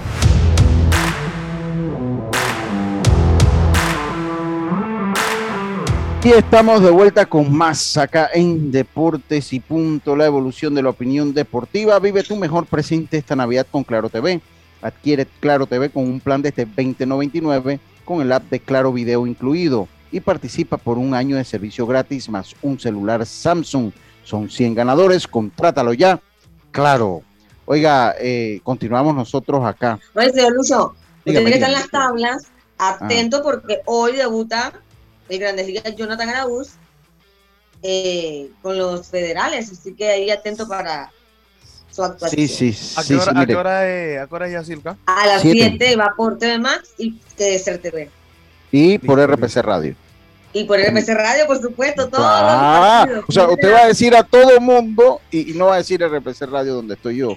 [6.24, 10.88] Y estamos de vuelta con más acá en Deportes y Punto, la evolución de la
[10.88, 11.98] opinión deportiva.
[11.98, 14.40] Vive tu mejor presente esta Navidad con Claro TV.
[14.80, 19.86] Adquiere Claro TV con un plan desde 2099 con el app de Claro Video incluido
[20.12, 23.92] y participa por un año de servicio gratis más un celular Samsung.
[24.24, 26.20] Son 100 ganadores, contrátalo ya.
[26.70, 27.22] Claro.
[27.66, 29.98] Oiga, eh, continuamos nosotros acá.
[30.14, 34.72] Oye, señor Lucho, usted que está en las tablas, atento porque hoy debuta
[35.28, 36.72] el Grandes Ligas Jonathan Araúz
[37.82, 41.10] eh, con los federales, así que ahí atento para
[41.90, 42.48] su actuación.
[42.48, 44.52] Sí, sí, ¿A sí, qué hora, sí, a qué hora es, a qué hora es
[44.52, 44.96] Yacirca?
[45.06, 45.76] A las Siete.
[45.78, 48.10] 7 va por TV Max y TDCR TV.
[48.72, 49.94] Y por RPC Radio.
[50.54, 54.14] Y por RPC Radio, por supuesto, todos Ah, los o sea, usted va a decir
[54.16, 57.36] a todo mundo y, y no va a decir RPC Radio donde estoy yo.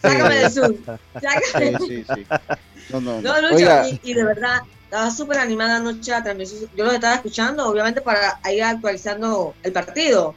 [0.00, 0.76] Sácame del sur.
[1.14, 1.78] Sácame.
[1.78, 2.26] Sí, sí, sí.
[2.90, 3.22] No, no, no.
[3.22, 6.70] No, Lucho, Oiga, y, y de verdad, estaba súper animada anoche la transmisión.
[6.76, 10.34] Yo lo estaba escuchando, obviamente, para ir actualizando el partido.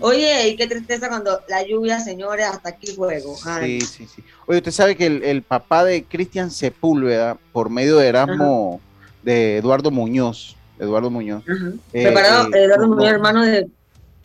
[0.00, 3.36] Oye, y qué tristeza cuando la lluvia, señores, hasta aquí el juego.
[3.44, 4.22] Ay, Sí, sí, sí.
[4.46, 8.80] Oye, usted sabe que el, el papá de Cristian Sepúlveda, por medio de Erasmo,
[9.24, 11.42] de Eduardo Muñoz, Eduardo Muñoz,
[11.92, 13.66] eh, Preparado, eh, Eduardo Muñoz, no, hermano de.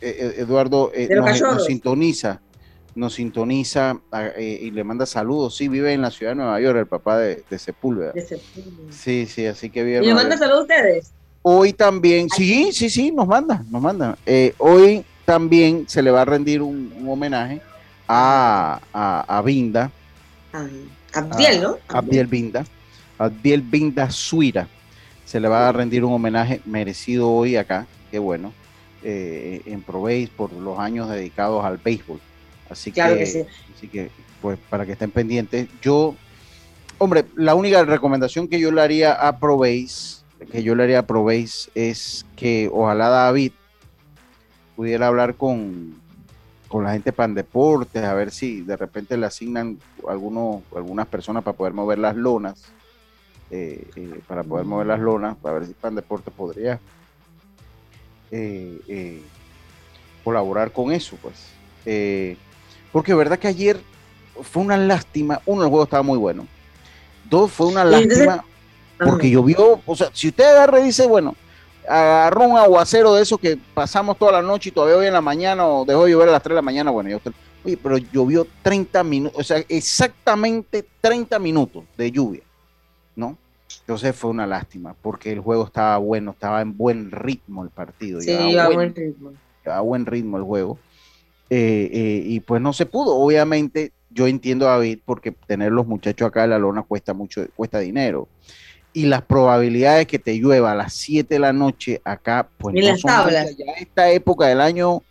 [0.00, 2.42] eh, Eduardo De nos, sintoniza,
[2.94, 4.00] nos sintoniza
[4.38, 5.56] y le manda saludos.
[5.56, 8.12] Sí, vive en la ciudad de Nueva York, el papá de, de Sepúlveda.
[8.12, 8.40] de ese-
[8.90, 11.12] Sí, sí, así que vive en ¿Y le manda saludos a ustedes?
[11.42, 14.18] Hoy también, sí, sí, sí, nos manda, nos manda.
[14.58, 17.62] Hoy también se le va a rendir un, un homenaje
[18.08, 19.90] a, a, a Binda,
[20.52, 20.66] Ah,
[21.14, 21.78] Abdiel, ¿no?
[21.88, 22.64] Abdiel Binda,
[23.18, 24.68] Abdiel Binda Suira.
[25.30, 28.52] Se le va a rendir un homenaje merecido hoy acá, qué bueno,
[29.04, 32.18] eh, en Proveis por los años dedicados al béisbol.
[32.68, 33.44] Así Claro que, que sí.
[33.76, 34.10] así que,
[34.42, 35.68] pues, para que estén pendientes.
[35.82, 36.16] Yo,
[36.98, 41.06] hombre, la única recomendación que yo le haría a Proveis, que yo le haría a
[41.06, 43.52] Proveis es que ojalá David
[44.74, 45.94] pudiera hablar con,
[46.66, 51.06] con la gente de Pan Deportes, a ver si de repente le asignan algunos, algunas
[51.06, 52.72] personas para poder mover las lonas,
[53.50, 56.78] eh, eh, para poder mover las lonas, para ver si Pan Deportes podría
[58.30, 59.22] eh,
[60.24, 61.34] colaborar con eso, pues.
[62.92, 63.80] Porque verdad que ayer
[64.42, 66.46] fue una lástima, uno, el juego estaba muy bueno,
[67.28, 68.44] dos, fue una lástima
[68.98, 71.34] porque llovió, o sea, si usted agarra y dice, bueno,
[71.88, 75.20] agarró un aguacero de eso que pasamos toda la noche y todavía hoy en la
[75.20, 77.32] mañana o dejó de llover a las 3 de la mañana, bueno, yo estoy-
[77.64, 82.42] oye, pero llovió 30 minutos, o sea, exactamente 30 minutos de lluvia,
[83.16, 83.36] ¿no?
[83.80, 88.20] Entonces fue una lástima, porque el juego estaba bueno, estaba en buen ritmo el partido,
[88.20, 89.32] Sí, llevaba a buen- buen ritmo.
[89.66, 90.78] a buen ritmo el juego.
[91.50, 93.16] Eh, eh, y pues no se pudo.
[93.16, 97.44] Obviamente, yo entiendo a David porque tener los muchachos acá en la lona cuesta mucho,
[97.56, 98.28] cuesta dinero.
[98.92, 102.80] Y las probabilidades que te llueva a las 7 de la noche acá, pues no
[102.80, 103.50] las son tablas.
[103.50, 103.56] muchas.
[103.58, 105.02] Ya esta época del año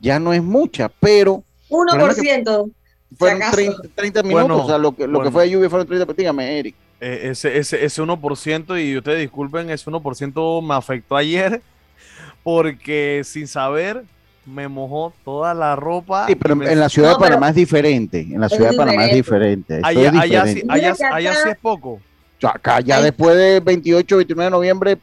[0.00, 2.64] ya no es mucha, pero 1%.
[3.10, 3.56] si fueron acaso.
[3.56, 4.48] 30, 30 minutos.
[4.48, 5.32] Bueno, o sea, lo que, lo que bueno.
[5.32, 6.12] fue de lluvia fueron 30.
[6.14, 6.74] Dígame, Eric.
[7.00, 11.60] Eh, ese, ese, ese 1%, y ustedes disculpen, ese 1% me afectó ayer
[12.42, 14.04] porque sin saber
[14.44, 16.26] me mojó toda la ropa.
[16.26, 18.20] Sí, pero y me- en la ciudad No, de Panamá es diferente.
[18.20, 19.80] En la ciudad de Panamá es diferente.
[19.82, 20.72] Allá, es allá sí, diferente.
[20.72, 22.00] allá, Mira que allá acá- sí es poco.
[22.42, 23.04] Acá ya Ay.
[23.04, 24.98] después del 28, 29 de noviembre,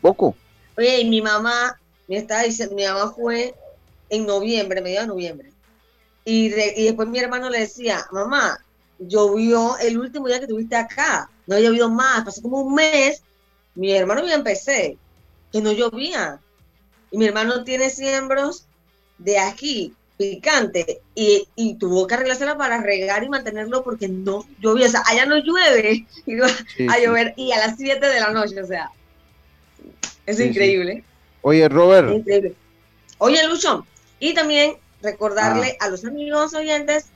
[0.00, 0.34] poco.
[0.78, 3.54] Oye, y mi mamá, me estaba diciendo, mi mamá fue
[4.08, 5.50] en noviembre, mediados de noviembre.
[6.24, 8.58] Y, de- y después mi hermano le decía, mamá,
[9.08, 13.22] llovió el último día que tuviste acá, no ha llovido más, pasó como un mes,
[13.74, 14.98] mi hermano ya empecé,
[15.52, 16.40] que no llovía.
[17.10, 18.68] Y mi hermano tiene siembros
[19.18, 24.86] de aquí, picante, y, y tuvo que arreglársela para regar y mantenerlo porque no llovía,
[24.86, 27.02] o sea, allá no llueve, y va Sí, a sí.
[27.04, 28.90] llover, y a las 7 de la noche, o sea,
[30.26, 31.04] es Sí, increíble.
[31.42, 32.56] Oye, Robert, Increíble.
[33.18, 33.86] Oye, Lucho,
[34.18, 37.12] y también recordarle a los amigos oyentes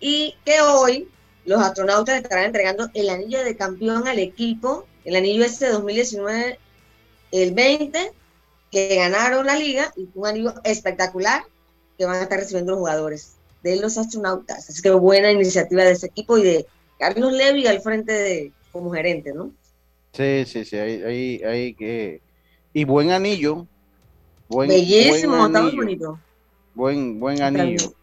[0.00, 1.08] y que hoy
[1.44, 6.58] los astronautas estarán entregando el anillo de campeón al equipo, el anillo ese de 2019,
[7.32, 8.12] el 20,
[8.70, 11.44] que ganaron la liga, y un anillo espectacular
[11.98, 14.68] que van a estar recibiendo los jugadores de los astronautas.
[14.68, 16.66] Así que buena iniciativa de ese equipo y de
[16.98, 19.52] Carlos Levy al frente de como gerente, ¿no?
[20.12, 22.20] sí, sí, sí, ahí, ahí, ahí que...
[22.72, 23.66] Y buen anillo.
[24.48, 26.18] Buen, Bellísimo, buen está muy bonito.
[26.74, 27.94] Buen, buen anillo.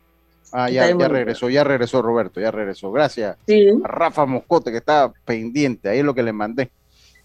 [0.54, 2.92] Ah, Está ya, ya regresó, ya regresó Roberto, ya regresó.
[2.92, 3.38] Gracias.
[3.48, 3.70] Sí.
[3.84, 6.70] A Rafa Moscote, que estaba pendiente, ahí es lo que le mandé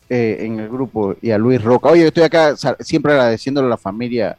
[0.09, 1.89] eh, en el grupo, y a Luis Roca.
[1.89, 4.37] Oye, yo estoy acá siempre agradeciéndole a la familia,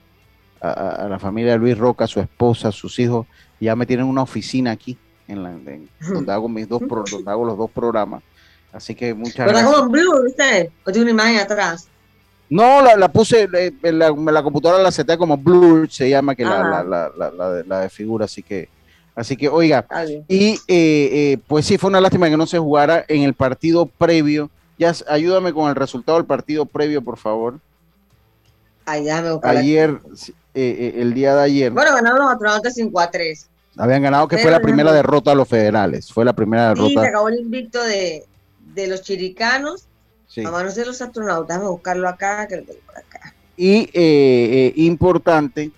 [0.62, 3.28] a, a- la familia de Luis Roca, a su esposa, a sus hijos.
[3.60, 7.30] Ya me tienen una oficina aquí, en la, en- donde hago mis dos pro- donde
[7.30, 8.24] hago los dos programas.
[8.72, 9.82] Así que muchas Pero está gracias.
[9.86, 10.72] en blue, ¿viste?
[10.86, 11.90] O tiene una imagen atrás.
[12.50, 13.50] No, la, la puse,
[13.82, 17.52] la, la computadora la seté como Blur, se llama que la, la, la, la, la
[17.52, 18.70] de, la de figura, así que,
[19.18, 19.86] así que, oiga,
[20.30, 23.86] y eh, eh, pues sí, fue una lástima que no se jugara en el partido
[23.86, 24.50] previo.
[24.80, 27.60] Ya, ayúdame con el resultado del partido previo, por favor.
[29.34, 29.58] Buscar.
[29.58, 33.48] Ayer, sí, eh, eh, el día de ayer, Bueno, ganaron los astronautas 5 a 3.
[33.78, 36.12] habían ganado, que fue pero la primera derrota a los federales.
[36.12, 37.08] Fue la primera Y se derrota.
[37.10, 38.24] acabó el invicto de,
[38.74, 39.88] de los chiricanos
[40.28, 40.44] sí.
[40.46, 41.50] a manos de los astronautas.
[41.50, 43.34] Déjame buscarlo acá, que lo tengo por acá.
[43.58, 45.72] Y eh, eh, importante,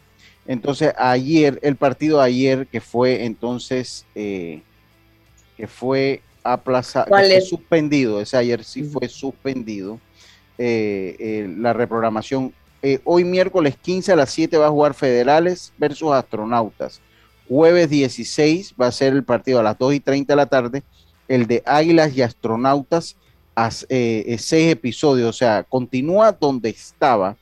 [0.50, 4.64] entonces ayer, el partido de ayer que fue entonces, eh,
[5.56, 10.00] que fue aplazado, que ¿Cuál fue suspendido, ese ayer sí fue suspendido,
[10.58, 12.52] eh, eh, la reprogramación.
[13.04, 17.00] Hoy miércoles 15 a las 7 va a jugar Federales versus Astronautas.
[17.48, 20.82] Jueves 16 va a ser el partido a las 2 y 30 de la tarde,
[21.28, 23.18] el de Águilas y Astronautas,
[23.56, 27.38] a, seis episodios, o sea, continúa donde estaba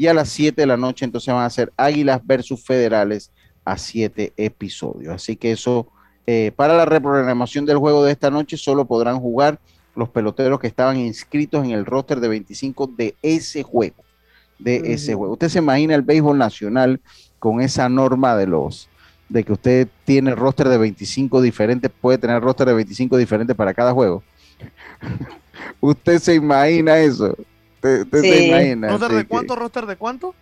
[0.00, 3.30] y a las 7 de la noche entonces van a ser Águilas versus Federales
[3.66, 5.14] a 7 episodios.
[5.14, 5.88] Así que eso,
[6.26, 9.60] eh, para la reprogramación del juego de esta noche, solo podrán jugar
[9.94, 14.02] los peloteros que estaban inscritos en el roster de 25 de ese juego.
[14.58, 15.34] De ese juego.
[15.34, 17.02] Usted se imagina el béisbol nacional
[17.38, 18.88] con esa norma de los
[19.28, 23.74] de que usted tiene roster de 25 diferentes, puede tener roster de 25 diferentes para
[23.74, 24.22] cada juego.
[25.80, 27.36] usted se imagina eso.
[27.82, 29.56] ¿Roster de que- cuánto?
[29.56, 30.34] ¿Roster de cuánto?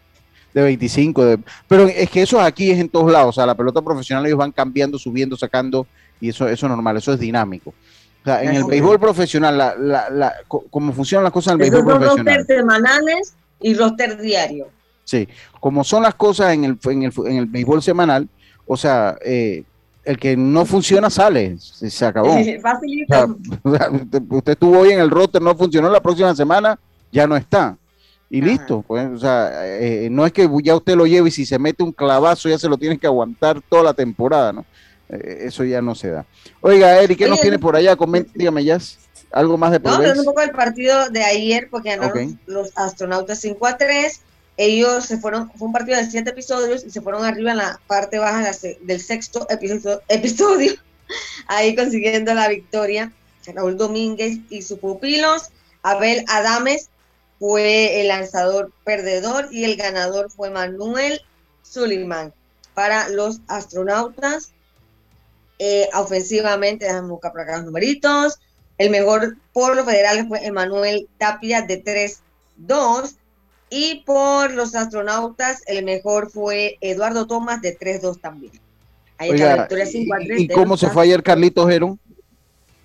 [0.55, 1.25] de 25.
[1.27, 3.29] de- pero es que eso aquí es en todos lados.
[3.29, 5.87] O sea, la pelota profesional ellos van cambiando, subiendo, sacando,
[6.21, 7.71] y eso, eso es normal, eso es dinámico.
[7.71, 11.61] O sea, en el béisbol profesional, la, la, la, co- como funcionan las cosas en
[11.61, 12.37] el Esos béisbol son profesional.
[12.39, 14.69] roster semanales y roster diario.
[15.05, 15.29] Sí,
[15.61, 18.29] como son las cosas en el, en el, en el béisbol semanal,
[18.67, 19.65] o sea, eh,
[20.05, 22.29] el que no funciona sale, se, se acabó.
[22.35, 23.27] O sea,
[23.63, 26.79] o sea, usted, usted estuvo hoy en el roster, no funcionó, la próxima semana
[27.13, 27.77] ya no está.
[28.31, 28.51] Y Ajá.
[28.51, 31.59] listo, pues, o sea, eh, no es que ya usted lo lleve y si se
[31.59, 34.67] mete un clavazo ya se lo tiene que aguantar toda la temporada, ¿no?
[35.09, 36.27] Eh, eso ya no se da.
[36.61, 37.97] Oiga, Eric, ¿qué nos tiene por allá?
[37.97, 38.79] Comente, dígame ya,
[39.33, 39.99] algo más de No, Provex?
[39.99, 44.21] hablando un poco del partido de ayer, porque ganaron los astronautas 5 a 3.
[44.59, 47.81] Ellos se fueron, fue un partido de 7 episodios y se fueron arriba en la
[47.87, 48.51] parte baja
[48.83, 50.73] del sexto episodio, episodio,
[51.47, 53.13] ahí consiguiendo la victoria.
[53.55, 55.51] Raúl Domínguez y sus pupilos.
[55.83, 56.91] Abel Adames
[57.39, 61.21] fue el lanzador perdedor y el ganador fue Manuel
[61.63, 62.33] Suleiman
[62.75, 64.53] para los astronautas.
[65.59, 68.39] Eh, ofensivamente, déjame buscar por acá los numeritos.
[68.79, 73.17] El mejor por los federales fue Emanuel Tapia de 3-2.
[73.71, 78.53] Y por los astronautas, el mejor fue Eduardo Tomás de 3-2 también.
[79.19, 80.41] Ahí está la Oiga, victoria 5 a 3.
[80.41, 82.01] ¿y, y cómo se fue ayer Carlitos Herón?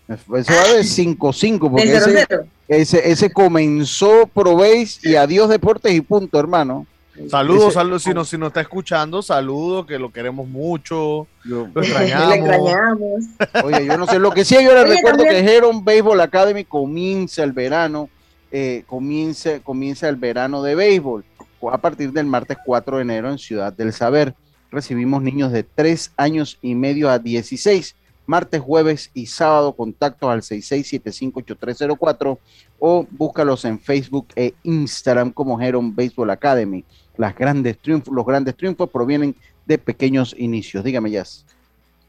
[0.07, 2.45] Se va de 5-5, porque ese, 0-0.
[2.67, 6.85] ese, ese comenzó Proveis y adiós Deportes y punto, hermano.
[7.29, 8.03] Saludos, Ese- saludos.
[8.03, 11.27] Si nos, si nos está escuchando, saludos, que lo queremos mucho.
[11.45, 12.35] Yo- Lo extrañamos.
[12.35, 13.23] extrañamos.
[13.63, 16.19] Oye, yo no sé, lo que sí yo les Oye, recuerdo también- que Heron Baseball
[16.21, 18.09] Academy comienza el verano,
[18.51, 21.23] eh, comienza, comienza el verano de béisbol
[21.71, 24.33] a partir del martes 4 de enero en Ciudad del Saber.
[24.71, 27.95] Recibimos niños de 3 años y medio a 16
[28.25, 29.73] martes, jueves y sábado.
[29.73, 32.37] Contactos al 66758304
[32.79, 36.83] o búscalos en Facebook e Instagram como Heron Baseball Academy.
[37.17, 40.83] Las grandes triunfos, los grandes triunfos provienen de pequeños inicios.
[40.83, 41.45] Dígame, Jazz.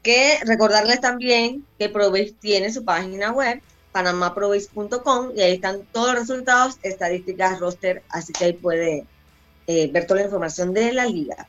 [0.03, 3.61] Que recordarles también que Provis tiene su página web,
[3.91, 9.05] panamaprovis.com, y ahí están todos los resultados, estadísticas, roster, así que ahí puede
[9.67, 11.47] eh, ver toda la información de la liga.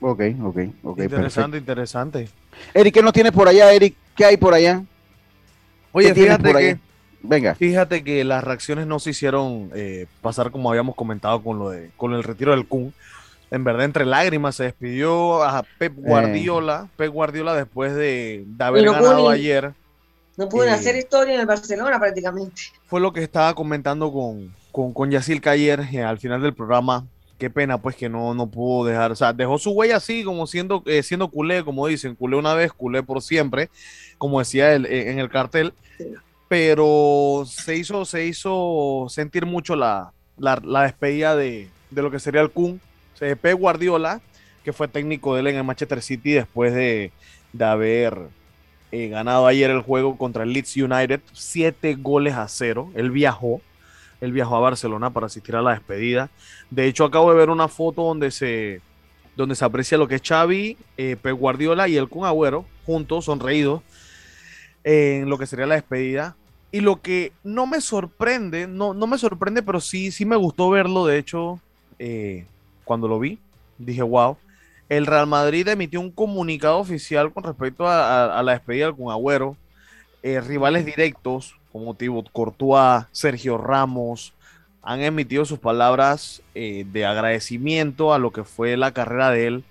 [0.00, 0.98] Ok, ok, ok.
[1.00, 1.56] Interesante, perfecto.
[1.56, 2.28] interesante.
[2.74, 3.94] Eric, ¿qué nos tienes por allá, Eric?
[4.16, 4.82] ¿Qué hay por allá?
[5.92, 6.78] Oye, ¿Qué tienes fíjate por que, allá?
[7.22, 7.54] Venga.
[7.54, 11.90] fíjate que las reacciones no se hicieron eh, pasar como habíamos comentado con lo de
[11.96, 12.92] con el retiro del Kun.
[13.50, 16.88] En verdad, entre lágrimas se despidió a Pep Guardiola.
[16.96, 19.72] Pep Guardiola después de, de haber Pero ganado ayer.
[20.36, 22.62] No pueden Eh, hacer historia en el Barcelona prácticamente.
[22.86, 27.06] Fue lo que estaba comentando con, con, con Yacil ayer eh, al final del programa.
[27.38, 29.12] Qué pena, pues, que no, no pudo dejar.
[29.12, 32.54] O sea, dejó su huella así, como siendo, eh, siendo culé, como dicen, culé una
[32.54, 33.70] vez, culé por siempre,
[34.18, 35.72] como decía él eh, en el cartel.
[36.48, 42.18] Pero se hizo, se hizo sentir mucho la, la, la despedida de, de lo que
[42.18, 42.80] sería el Kun.
[43.18, 44.20] Pep Guardiola,
[44.64, 47.10] que fue técnico de él en el Manchester City después de,
[47.52, 48.16] de haber
[48.92, 52.90] eh, ganado ayer el juego contra el Leeds United, siete goles a cero.
[52.94, 53.60] Él viajó,
[54.20, 56.30] él viajó a Barcelona para asistir a la despedida.
[56.70, 58.80] De hecho, acabo de ver una foto donde se,
[59.36, 63.26] donde se aprecia lo que es Xavi, eh, Pep Guardiola y el Kun Agüero juntos,
[63.26, 63.82] sonreídos,
[64.82, 66.36] en lo que sería la despedida.
[66.72, 70.70] Y lo que no me sorprende, no, no me sorprende, pero sí, sí me gustó
[70.70, 71.60] verlo, de hecho,
[71.98, 72.46] eh,
[72.84, 73.38] cuando lo vi,
[73.76, 74.38] dije, wow.
[74.88, 79.54] El Real Madrid emitió un comunicado oficial con respecto a, la despedida del Kun Agüero.
[80.22, 84.34] Eh, rivales directos como Thibaut Courtois, Sergio Ramos,
[84.82, 89.64] han emitido sus palabras eh, de agradecimiento a lo que fue la carrera de él.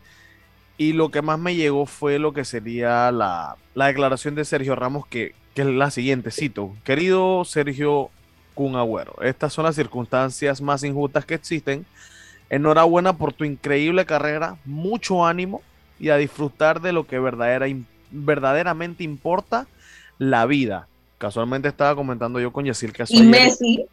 [0.77, 4.75] Y lo que más me llegó fue lo que sería la, la declaración de Sergio
[4.75, 8.11] Ramos, que, que es la siguiente, cito, querido Sergio
[8.53, 11.85] Kun Agüero, estas son las circunstancias más injustas que existen.
[12.49, 15.61] Enhorabuena por tu increíble carrera, mucho ánimo
[15.99, 17.65] y a disfrutar de lo que verdadera,
[18.11, 19.67] verdaderamente importa,
[20.17, 20.87] la vida.
[21.17, 23.85] Casualmente estaba comentando yo con Yacil que Y Messi,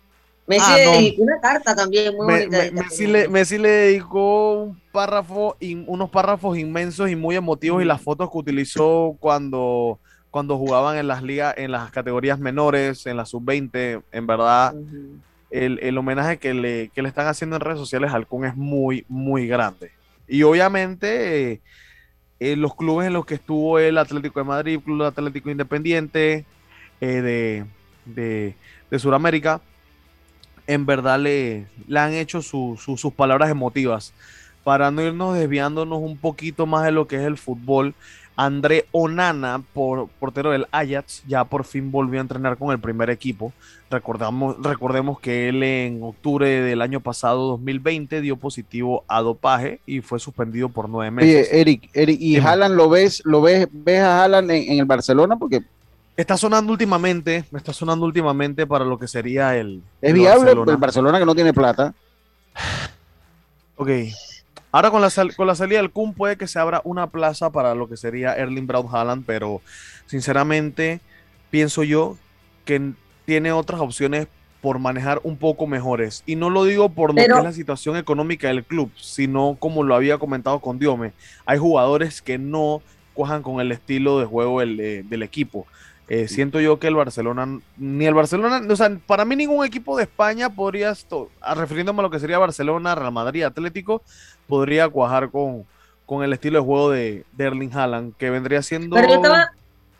[0.47, 0.91] Messi Ah, le no.
[0.93, 2.59] dedicó una carta también muy Me- bonita.
[2.59, 7.83] me- Messi, le, Messi le dedicó un párrafo, in- unos párrafos inmensos y muy emotivos
[7.83, 9.99] y las fotos que utilizó cuando,
[10.31, 14.75] cuando jugaban en las ligas, en las categorías menores, en la sub-20, en verdad,
[15.51, 18.55] el, el homenaje que le, que le están haciendo en redes sociales al Kun es
[18.57, 19.93] muy, muy grande.
[20.29, 21.61] Y obviamente eh,
[22.41, 26.45] eh, los clubes en los que estuvo el Atlético de Madrid, Club Atlético Independiente
[27.01, 27.65] eh, de,
[28.05, 28.55] de,
[28.91, 29.61] de Sudamérica,
[30.67, 34.13] en verdad le, le han hecho su- su- sus palabras emotivas.
[34.63, 37.95] Para no irnos desviándonos un poquito más de lo que es el fútbol,
[38.37, 43.11] André Onana, por, portero del Ajax, ya por fin volvió a entrenar con el primer
[43.11, 43.53] equipo.
[43.91, 50.01] Recordamos, recordemos que él en octubre del año pasado, 2020, dio positivo a dopaje y
[50.01, 51.49] fue suspendido por nueve meses.
[51.51, 52.37] Oye, Eric, Eric, ¿y.
[52.39, 55.37] Haaland lo ves, lo ves, ves a Haaland en, en el Barcelona?
[55.37, 55.63] Porque
[56.17, 59.83] Está sonando últimamente, está sonando últimamente para lo que sería el.
[60.01, 60.73] es el viable Barcelona.
[60.73, 61.93] el Barcelona que no tiene plata.
[63.77, 63.91] Ok.
[64.71, 67.51] Ahora con la, sal- con la salida del Kun puede que se abra una plaza
[67.51, 69.61] para lo que sería Erling Braut Haaland, pero
[70.07, 71.01] sinceramente
[71.51, 72.17] pienso yo
[72.65, 72.93] que
[73.25, 74.27] tiene otras opciones
[74.61, 76.23] por manejar un poco mejores.
[76.27, 79.57] Y no lo digo por lo Pero- que es la situación económica del club, sino
[79.59, 81.13] como lo había comentado con Diome.
[81.45, 82.83] Hay jugadores que no
[83.15, 85.67] cuajan con el estilo de juego del, eh, del equipo.
[86.07, 89.97] Eh, siento yo que el Barcelona, ni el Barcelona, o sea, para mí ningún equipo
[89.97, 94.03] de España podría, esto, a- refiriéndome a lo que sería Barcelona, Real Madrid, Atlético,
[94.47, 95.65] podría cuajar con,
[96.05, 99.51] con el estilo de juego de, de Erling Haaland, que vendría siendo Pero yo estaba,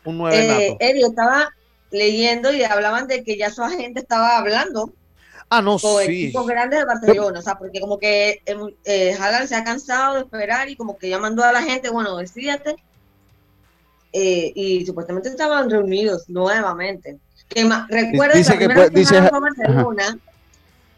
[0.03, 0.77] un 9 eh.
[0.79, 1.49] Eddie, estaba
[1.89, 4.93] leyendo y hablaban de que ya su agente estaba hablando
[5.49, 6.25] Ah, no, con sí.
[6.25, 10.15] equipos grandes de Barcelona, o sea, porque como que em, eh, Haaland se ha cansado
[10.15, 12.75] de esperar y como que ya mandó a la gente, bueno, decídate,
[14.13, 17.17] eh, y supuestamente estaban reunidos nuevamente.
[17.49, 19.29] Que recuerda Dice la que primera puede- vez que dice-.
[19.29, 20.19] Barcelona,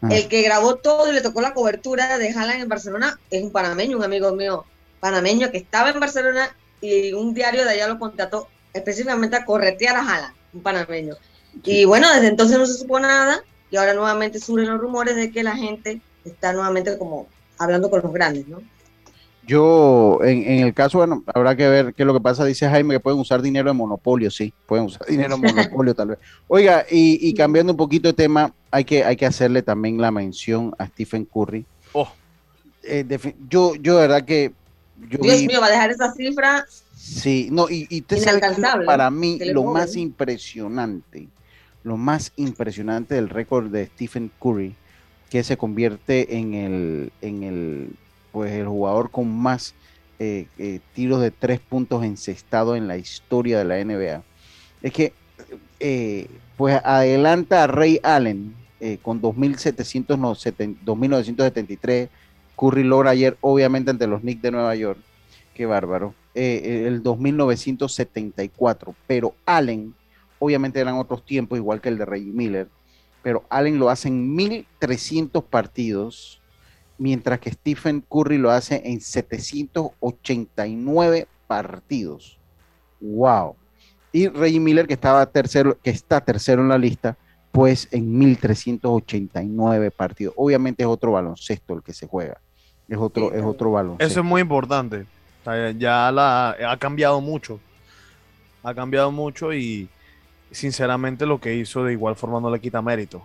[0.00, 0.14] Ajá.
[0.14, 3.50] el que grabó todo y le tocó la cobertura de Haaland en Barcelona es un
[3.52, 4.64] panameño, un amigo mío
[5.00, 6.48] panameño que estaba en Barcelona
[6.80, 11.14] y un diario de allá lo contrató específicamente a corretear a Haaland, un panameño.
[11.64, 15.30] Y bueno, desde entonces no se supo nada y ahora nuevamente surgen los rumores de
[15.30, 17.26] que la gente está nuevamente como
[17.58, 18.62] hablando con los grandes, ¿no?
[19.48, 22.44] Yo, en, en el caso, bueno, habrá que ver qué es lo que pasa.
[22.44, 26.08] Dice Jaime que pueden usar dinero de monopolio, sí, pueden usar dinero de monopolio tal
[26.08, 26.18] vez.
[26.46, 30.10] Oiga, y, y cambiando un poquito de tema, hay que, hay que hacerle también la
[30.10, 31.64] mención a Stephen Curry.
[31.94, 32.12] Oh.
[32.82, 33.04] Eh,
[33.48, 34.52] yo, yo de verdad que
[35.08, 38.40] yo Dios vi- mío, va a dejar esa cifra Sí, no, y, y sabe
[38.84, 41.28] para mí lo más impresionante,
[41.82, 44.74] lo más impresionante del récord de Stephen Curry,
[45.30, 47.90] que se convierte en el, en el,
[48.38, 49.74] pues el jugador con más
[50.20, 54.22] eh, eh, tiros de tres puntos encestado en la historia de la NBA,
[54.80, 55.12] es que
[55.80, 58.54] eh, pues adelanta a Ray Allen
[59.02, 62.08] con 2.973.
[62.56, 65.00] Curry logra ayer, obviamente, ante los Knicks de Nueva York.
[65.52, 66.14] Qué bárbaro.
[66.34, 68.94] el 2.974.
[69.08, 69.94] Pero Allen,
[70.38, 72.68] obviamente eran otros tiempos, igual que el de Reggie Miller.
[73.20, 76.37] Pero Allen lo hace en 1.300 partidos
[76.98, 82.38] mientras que Stephen Curry lo hace en 789 partidos.
[83.00, 83.56] ¡Wow!
[84.12, 87.16] Y Reggie Miller, que, estaba tercero, que está tercero en la lista,
[87.52, 90.34] pues en 1389 partidos.
[90.36, 92.40] Obviamente es otro baloncesto el que se juega.
[92.88, 94.04] Es otro, es otro baloncesto.
[94.04, 95.06] Eso es muy importante.
[95.78, 97.60] Ya la, ha cambiado mucho.
[98.62, 99.88] Ha cambiado mucho y
[100.50, 103.24] sinceramente lo que hizo de igual forma no le quita mérito.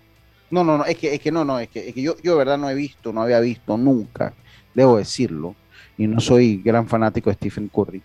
[0.54, 2.34] No, no, no, es que, es que no, no, es que, es que yo, yo
[2.34, 4.34] de verdad no he visto, no había visto nunca,
[4.76, 5.56] debo decirlo,
[5.98, 8.04] y no soy gran fanático de Stephen Curry,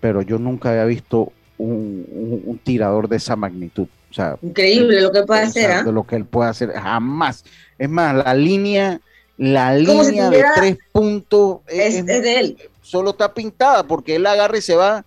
[0.00, 3.86] pero yo nunca había visto un, tirador de esa magnitud.
[4.10, 5.70] O sea, Increíble lo que puede hacer.
[5.70, 5.82] ¿ah?
[5.84, 7.44] De lo que él puede hacer, jamás.
[7.78, 9.00] Es más, la línea,
[9.36, 12.58] la línea de tres puntos es, de él.
[12.82, 15.04] Solo está pintada porque él agarra y se va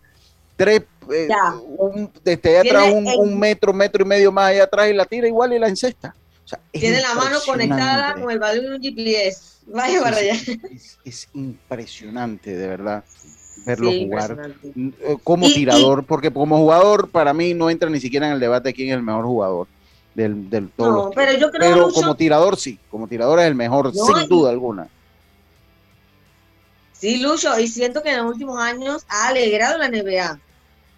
[0.55, 0.83] tres,
[1.13, 1.27] eh,
[2.23, 5.27] desde allá atrás un, un, metro, metro y medio más allá atrás y la tira
[5.27, 6.15] igual y la encesta.
[6.71, 9.57] Tiene la mano conectada con el balón de un GPS.
[9.67, 10.33] Vaya para allá.
[11.03, 13.03] Es, impresionante, de verdad,
[13.65, 14.55] verlo jugar.
[14.75, 18.69] Eh, como tirador, porque como jugador, para mí no entra ni siquiera en el debate
[18.69, 19.67] de quién es el mejor jugador
[20.15, 21.05] del, del todo.
[21.05, 24.87] No, pero yo creo como tirador sí, como tirador es el mejor, sin duda alguna.
[26.93, 30.39] Sí, Lucho, y siento que en los últimos años ha alegrado la NBA.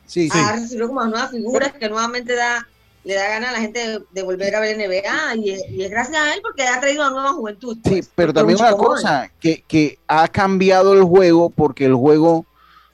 [0.06, 2.66] Sí, ha recibido como nuevas figuras que nuevamente da
[3.10, 6.32] le da gana a la gente de, volver a ver NBA y es, gracias a
[6.36, 7.76] él porque ha traído a nueva juventud.
[7.84, 12.46] sí, pues, pero también una cosa, que, que ha cambiado el juego porque el juego,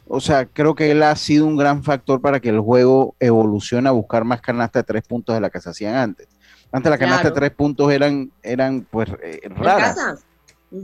[0.08, 3.90] o sea, creo que él ha sido un gran factor para que el juego evolucione
[3.90, 6.30] a buscar más canastas de tres puntos de la que se hacían antes.
[6.72, 10.26] Antes las canastas de tres puntos eran, eran pues eh, raras.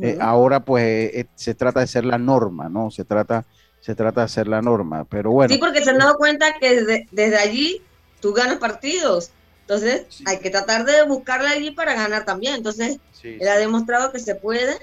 [0.02, 2.92] Eh, ahora pues eh, se trata de ser la norma, ¿no?
[2.92, 3.46] Se trata,
[3.80, 5.54] se trata de ser la norma, pero bueno.
[5.54, 7.82] Sí, porque se han dado cuenta que desde allí
[8.22, 9.32] tú ganas partidos.
[9.61, 12.55] Entonces, hay que tratar de buscarla allí para ganar también.
[12.55, 14.78] Entonces, él ha demostrado que se puede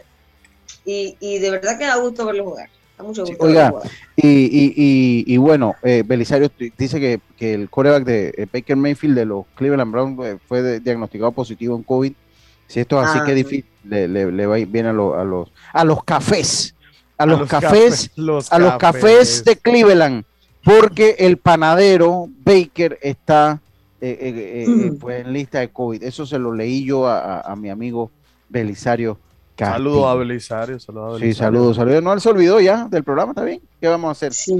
[0.84, 2.70] y, y, de verdad que da gusto verlo jugar.
[2.96, 3.72] Da mucho gusto oiga,
[4.16, 9.16] y, y, y, bueno, eh, Belisario dice que, que el coreback de eh, Baker Mayfield
[9.16, 12.12] de los Cleveland Browns eh, fue diagnosticado positivo en COVID.
[12.66, 15.84] Si esto es así, que ah, difícil le, le, va bien a, a, los, a
[15.84, 16.74] los cafés.
[17.16, 18.10] A los, cafés,
[18.50, 20.24] a los cafés de Cleveland
[20.64, 23.60] porque el panadero Baker está
[24.00, 26.02] eh, eh, eh, pues, en lista de COVID.
[26.02, 28.10] Eso se lo leí yo a, mi amigo
[28.48, 29.18] Belisario.
[29.56, 31.34] Saludos a Belisario, saludos a Belisario.
[31.34, 32.02] Sí, saludos, saludos.
[32.02, 33.60] No, él se olvidó ya del programa, ¿está bien?
[33.80, 34.32] ¿Qué vamos a hacer?
[34.32, 34.54] Sí.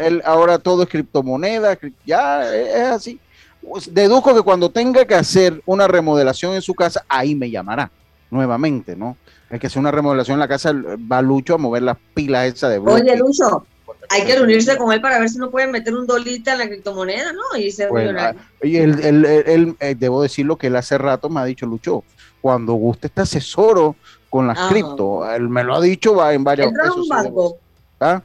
[0.00, 3.20] Él, ahora todo es criptomoneda, ya es así.
[3.60, 7.90] Pues, deduzco que cuando tenga que hacer una remodelación en su casa, ahí me llamará
[8.30, 9.16] nuevamente, ¿no?
[9.50, 12.70] Es que hacer una remodelación en la casa, va Lucho a mover las pilas esas
[12.70, 13.02] de bloque.
[13.02, 13.66] Oye, Lucho,
[14.08, 16.66] hay que reunirse con él para ver si no pueden meter un dolita en la
[16.66, 17.58] criptomoneda, ¿no?
[17.58, 18.40] Y ser millonario.
[18.62, 22.04] Y él, eh, debo decirlo que él hace rato me ha dicho, Lucho,
[22.40, 23.96] cuando guste este asesoro
[24.30, 26.96] con las cripto, él me lo ha dicho en varias ocasiones.
[26.96, 27.58] un banco.
[28.00, 28.22] ¿Ah?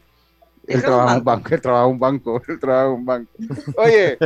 [0.67, 3.31] Él trabaja en un banco, él trabaja en un banco, él trabaja en un banco.
[3.77, 4.17] Oye,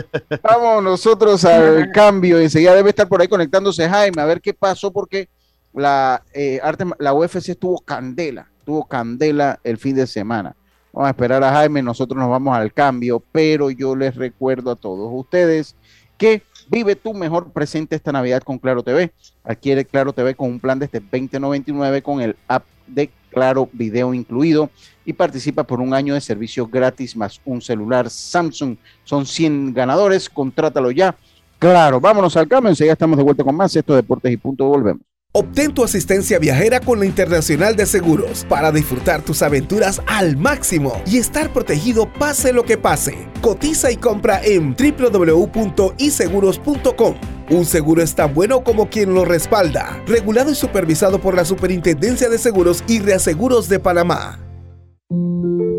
[0.43, 2.39] vamos nosotros al cambio.
[2.39, 5.29] Enseguida debe estar por ahí conectándose Jaime, a ver qué pasó, porque
[5.73, 10.55] la, eh, arte, la UFC estuvo candela, tuvo candela el fin de semana.
[10.95, 14.77] Vamos a esperar a Jaime, nosotros nos vamos al cambio, pero yo les recuerdo a
[14.77, 15.75] todos ustedes
[16.17, 19.11] que vive tu mejor presente esta Navidad con Claro TV.
[19.43, 24.69] Adquiere Claro TV con un plan desde 2099 con el app de Claro Video incluido
[25.03, 28.77] y participa por un año de servicio gratis más un celular Samsung.
[29.03, 31.13] Son 100 ganadores, contrátalo ya.
[31.59, 33.75] Claro, vámonos al cambio, enseguida estamos de vuelta con más.
[33.75, 35.01] Esto Deportes y Punto, volvemos.
[35.37, 41.01] Obtén tu asistencia viajera con la Internacional de Seguros para disfrutar tus aventuras al máximo
[41.05, 43.27] y estar protegido pase lo que pase.
[43.41, 47.15] Cotiza y compra en www.iseguros.com.
[47.49, 50.01] Un seguro es tan bueno como quien lo respalda.
[50.07, 54.39] Regulado y supervisado por la Superintendencia de Seguros y Reaseguros de Panamá.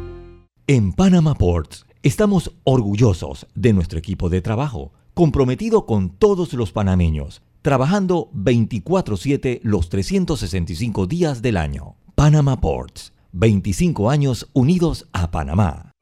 [0.68, 7.42] En Panama Ports estamos orgullosos de nuestro equipo de trabajo, comprometido con todos los panameños,
[7.66, 11.96] trabajando 24/7 los 365 días del año.
[12.14, 15.95] Panama Ports, 25 años unidos a Panamá.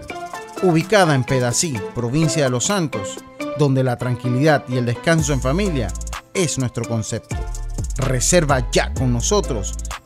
[0.62, 3.18] Ubicada en Pedací, provincia de Los Santos,
[3.58, 5.88] donde la tranquilidad y el descanso en familia
[6.32, 7.36] es nuestro concepto.
[7.98, 9.74] Reserva ya con nosotros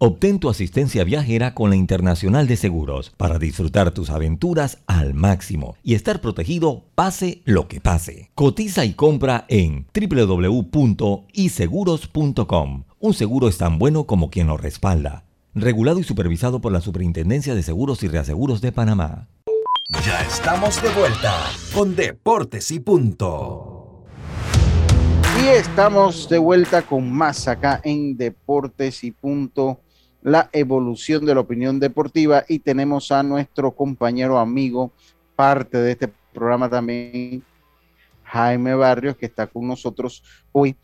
[0.00, 5.74] Obtén tu asistencia viajera con la Internacional de Seguros para disfrutar tus aventuras al máximo
[5.82, 8.30] y estar protegido pase lo que pase.
[8.36, 12.84] Cotiza y compra en www.iseguros.com.
[13.00, 15.24] Un seguro es tan bueno como quien lo respalda.
[15.52, 19.26] Regulado y supervisado por la Superintendencia de Seguros y Reaseguros de Panamá.
[20.06, 21.34] Ya estamos de vuelta
[21.74, 24.04] con Deportes y Punto.
[25.42, 29.80] Y estamos de vuelta con más acá en Deportes y Punto
[30.22, 34.90] la evolución de la opinión deportiva y tenemos a nuestro compañero amigo,
[35.36, 37.42] parte de este programa también,
[38.24, 40.76] Jaime Barrios, que está con nosotros hoy.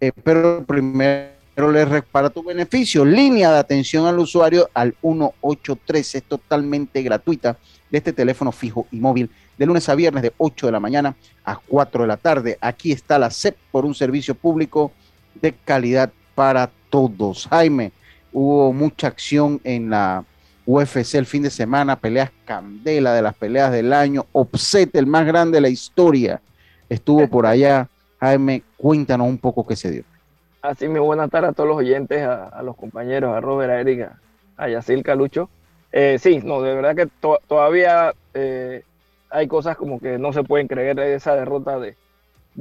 [0.00, 6.22] Eh, pero primero le para tu beneficio, línea de atención al usuario al 183, es
[6.22, 7.58] totalmente gratuita
[7.90, 11.14] de este teléfono fijo y móvil de lunes a viernes de 8 de la mañana
[11.44, 12.56] a 4 de la tarde.
[12.60, 14.92] Aquí está la CEP por un servicio público
[15.34, 17.46] de calidad para todos.
[17.48, 17.92] Jaime,
[18.32, 20.24] Hubo mucha acción en la
[20.66, 25.26] UFC el fin de semana, peleas candela de las peleas del año, Opset, el más
[25.26, 26.40] grande de la historia,
[26.88, 27.88] estuvo por allá.
[28.20, 30.04] Jaime, cuéntanos un poco qué se dio.
[30.62, 34.20] Así mi buena tarde a todos los oyentes, a, los compañeros, a Robert, a Erika,
[34.58, 35.48] a Yacil Calucho.
[35.90, 37.08] Eh, sí, no, de verdad que
[37.48, 38.84] todavía eh,
[39.30, 41.00] hay cosas como que no se pueden creer.
[41.00, 41.96] Esa derrota de,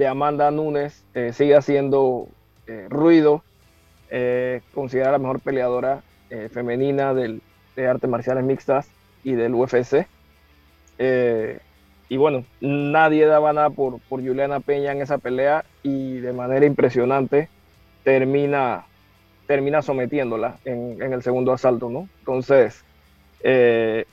[0.07, 2.27] Amanda Nunes eh, sigue haciendo
[2.87, 3.43] ruido
[4.09, 7.43] eh, considerada la mejor peleadora eh, femenina del,
[7.75, 10.07] de artes marciales mixtas y del UFC.
[10.97, 11.59] Eh,
[12.09, 16.65] y bueno, nadie daba nada por, por Juliana Peña en esa pelea y de manera
[16.65, 17.51] impresionante
[18.03, 18.87] termina,
[19.47, 22.09] termina sometiéndola en, en el segundo asalto, ¿no?
[22.19, 22.85] Entonces,
[23.43, 24.05] Eh,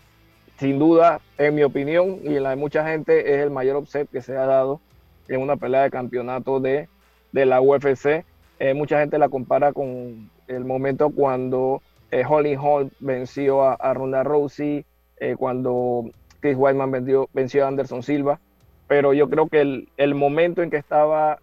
[0.59, 4.09] sin duda, en mi opinión y en la de mucha gente, es el mayor upset
[4.11, 4.83] que se ha dado
[5.29, 6.89] en una pelea de campeonato de,
[7.33, 8.25] de la UFC.
[8.59, 14.23] Eh, mucha gente la compara con el momento cuando eh, Holly Hall venció a, Ronda
[14.23, 14.85] Rousey,
[15.19, 16.05] eh, cuando
[16.41, 18.41] Chris Weidman venció, a Anderson Silva.
[18.89, 21.39] Pero yo creo que el, momento en que estaba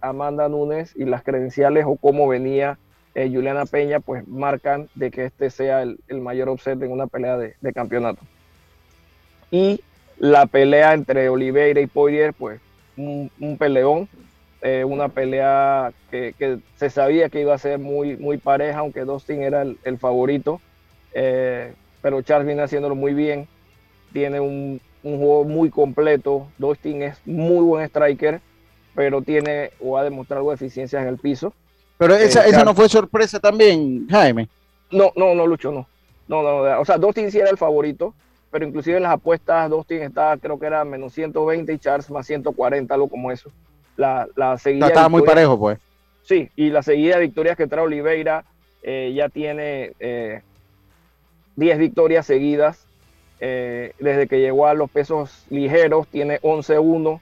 [0.00, 2.78] Amanda Nunes y las credenciales o cómo venía
[3.14, 7.54] Juliana Peña, pues marcan de que este sea el, mayor upset en una pelea de,
[7.60, 8.22] de campeonato.
[9.50, 9.80] Y
[10.18, 12.60] la pelea entre Oliveira y Poirier, pues
[12.96, 14.08] un, peleón,
[14.64, 19.42] eh, una pelea que, se sabía que iba a ser muy, muy pareja, aunque Dustin
[19.42, 20.60] era el, favorito,
[21.12, 23.48] eh, pero Charles viene haciéndolo muy bien,
[24.12, 28.40] tiene un, juego muy completo, Dustin es muy buen striker,
[28.94, 31.52] pero tiene o ha demostrado algo de eficiencia en el piso.
[31.98, 34.48] Pero esa, eh, no fue sorpresa también, Jaime.
[34.92, 35.88] No, no, no, Lucho, no.
[36.28, 38.14] No, no, o sea, Dustin sí era el favorito,
[38.52, 42.28] pero inclusive en las apuestas Dustin estaba, creo que era menos 120 y Charles más
[42.28, 43.50] 140, algo como eso.
[44.02, 45.78] La, la seguida estaba muy parejo, pues.
[46.24, 48.44] Sí, y la seguida de victorias que trae Oliveira
[48.82, 50.42] eh, ya tiene 10 eh,
[51.78, 52.84] victorias seguidas.
[53.44, 57.20] Eh, desde que llegó a los pesos ligeros, tiene 11-1.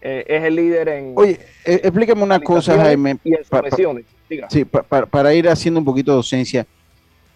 [0.00, 1.12] es el líder en.
[1.16, 3.18] Oye, explíqueme una cosa, Jaime.
[3.22, 4.04] Y en
[4.48, 6.66] sí, para ir haciendo un poquito de docencia.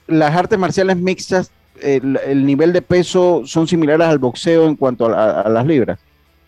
[0.08, 5.48] Las artes marciales mixtas el, nivel de peso son similares al boxeo en cuanto a,
[5.48, 6.00] las libras?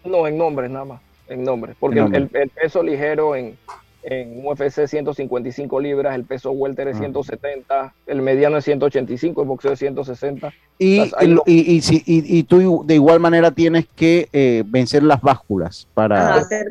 [0.05, 3.57] No, en nombres nada más, en nombres, porque el, peso ligero en,
[4.03, 7.95] en UFC 155 libras, el peso welter es 170, ah.
[8.07, 10.53] el mediano es 185, el boxeo es 160.
[10.79, 16.35] Y, y, y, y, tú de igual manera tienes que eh, vencer las básculas para...
[16.35, 16.67] hacer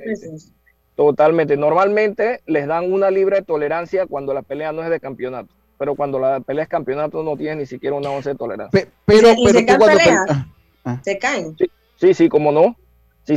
[0.96, 1.58] Totalmente.
[1.58, 5.96] Normalmente les dan una libre de tolerancia cuando la pelea no es de campeonato pero
[5.96, 8.88] cuando la pelea es campeonato no tiene ni siquiera una once de tolerancia.
[9.04, 10.26] pero, ¿Y se, caen peleas?
[10.30, 10.48] Ah,
[10.86, 11.02] ah.
[11.04, 11.58] ¿Se caen?
[11.96, 12.76] Sí, sí, como no.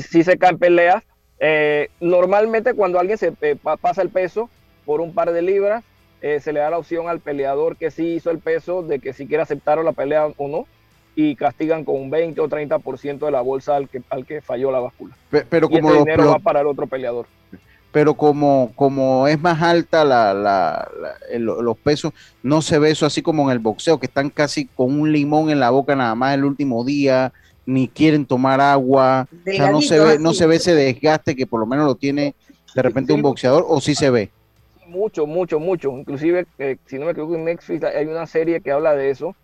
[0.00, 1.02] Sí, sí se caen peleas.
[1.38, 4.48] Eh, normalmente cuando alguien se eh, pasa el peso
[4.84, 5.84] por un par de libras,
[6.22, 9.12] eh, se le da la opción al peleador que sí hizo el peso de que
[9.12, 10.66] si quiere aceptar la pelea o no
[11.16, 14.70] y castigan con un 20 o 30% de la bolsa al que, al que falló
[14.70, 15.16] la báscula.
[15.30, 17.26] Pero, como ese dinero va para el otro peleador
[17.94, 20.90] pero como, como es más alta la, la,
[21.38, 24.98] los pesos, no se ve eso así como en el boxeo, que están casi con
[25.00, 27.32] un limón en la boca nada más el último día,
[27.66, 31.46] ni quieren tomar agua, o sea, no se ve, no se ve ese desgaste que
[31.46, 32.34] por lo menos lo tiene
[32.74, 34.30] de repente un boxeador, o sí se ve.
[34.86, 35.96] Mucho, mucho, mucho.
[35.96, 39.34] Inclusive, eh, si no me equivoco, en Netflix hay una serie que habla de eso,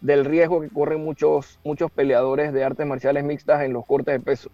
[0.00, 4.20] del riesgo que corren muchos, muchos peleadores de artes marciales mixtas en los cortes de
[4.20, 4.50] peso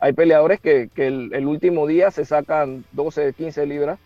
[0.00, 3.98] hay peleadores que, el, último día se sacan 12, 15 libras,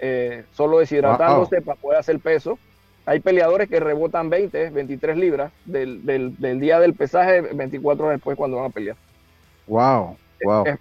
[0.00, 2.58] eh, solo deshidratándose para poder hacer peso.
[3.06, 6.04] Hay peleadores que rebotan 20, 23 libras del,
[6.60, 8.96] día del pesaje, 24 horas después cuando van a pelear.
[9.68, 10.64] Wow, wow.
[10.66, 10.76] Es,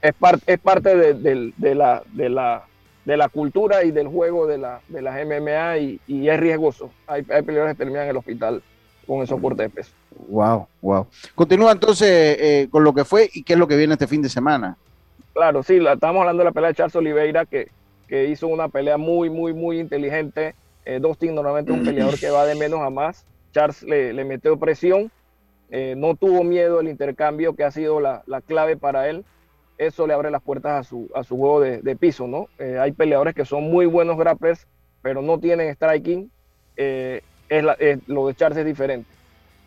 [0.47, 2.65] es parte de, la, de, la,
[3.05, 6.89] de la cultura y del juego de, la, de las MMA y, es riesgoso.
[7.05, 8.63] Hay, hay peleadores que terminan en el hospital
[9.05, 9.91] con el soporte de peso.
[10.27, 11.05] Wow, wow.
[11.35, 14.23] Continúa entonces eh, con lo que fue y qué es lo que viene este fin
[14.23, 14.77] de semana.
[15.33, 17.69] Claro, sí, la, estamos hablando de la pelea de Charles Oliveira que,
[18.07, 20.55] que hizo una pelea muy, muy, muy inteligente.
[20.85, 23.25] Eh, Dustin normalmente es un peleador que va de menos a más.
[23.51, 25.11] Charles le, le metió presión,
[25.71, 29.25] eh, no tuvo miedo al intercambio que ha sido la, la, clave para él.
[29.77, 32.47] Eso le abre las puertas a su, a su juego de, de piso, ¿no?
[32.59, 34.67] Eh, hay peleadores que son muy buenos grapplers,
[35.01, 36.31] pero no tienen striking.
[36.77, 37.63] es,
[38.07, 39.15] lo de Charles es diferente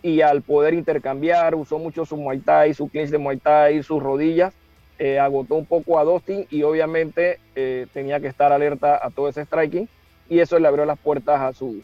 [0.02, 4.02] y al poder intercambiar, usó mucho su Muay Thai, su clinch de Muay Thai, sus
[4.02, 4.54] rodillas,
[4.98, 9.28] eh, agotó un poco a Dustin y obviamente eh, tenía que estar alerta a todo
[9.28, 9.88] ese striking
[10.28, 11.82] y eso le abrió las puertas a su,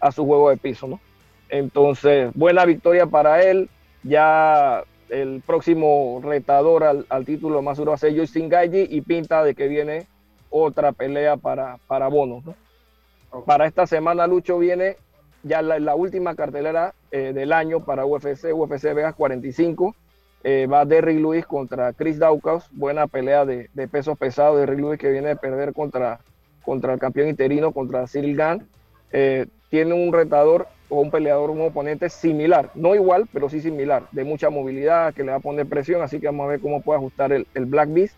[0.00, 1.00] a su juego de piso, ¿no?
[1.48, 3.68] Entonces, buena victoria para él,
[4.02, 9.42] ya el próximo retador al, título más duro va a ser Justin Gaiji y pinta
[9.42, 10.06] de que viene
[10.48, 12.54] otra pelea para, para Bono, ¿no?
[13.44, 14.96] Para esta semana, Lucho, viene
[15.42, 19.94] ya la, última cartelera eh, del año para UFC, UFC Vegas 45.
[20.42, 24.58] Eh, va Derrick Lewis contra Chris Daukaus, buena pelea de, pesos pesados.
[24.58, 26.20] Derrick Lewis que viene de perder contra,
[26.62, 28.62] contra el campeón interino, contra Cyril Gant.
[29.12, 34.08] Eh, tiene un retador o un peleador, un oponente similar, no igual, pero sí similar,
[34.10, 36.82] de mucha movilidad, que le va a poner presión, así que vamos a ver cómo
[36.82, 38.16] puede ajustar el, el Black Beast.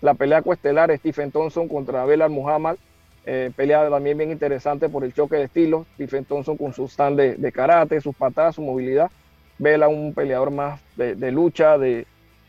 [0.00, 2.76] La pelea coestelar, Stephen Thompson contra Belal Muhammad,
[3.24, 5.86] eh, pelea también bien interesante por el choque de estilos.
[5.94, 9.10] Stephen Thompson con su stand de, karate, sus patadas, su movilidad.
[9.58, 12.06] Vela un peleador más de, lucha, de,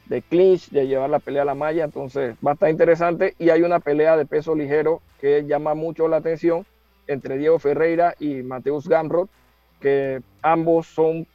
[0.08, 1.84] de, clinch, de llevar la pelea a la malla.
[1.84, 3.36] Entonces va a estar interesante.
[3.40, 6.66] Y hay una pelea de peso ligero que llama mucho la atención
[7.08, 9.30] entre Diego Ferreira y Mateus Gamrot,
[9.80, 11.28] que ambos son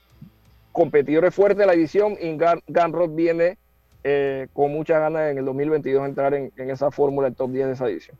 [0.72, 3.58] competidores fuertes de la división y Gun, viene
[4.04, 7.72] eh, con muchas ganas en el 2022 entrar en, esa fórmula del top 10 de
[7.72, 8.16] esa división.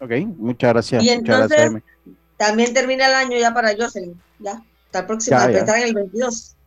[0.00, 1.02] Ok, muchas gracias.
[1.02, 1.82] Y entonces,
[2.36, 6.57] también termina el año ya para Jocelyn, ya, está próximo, a en el 22.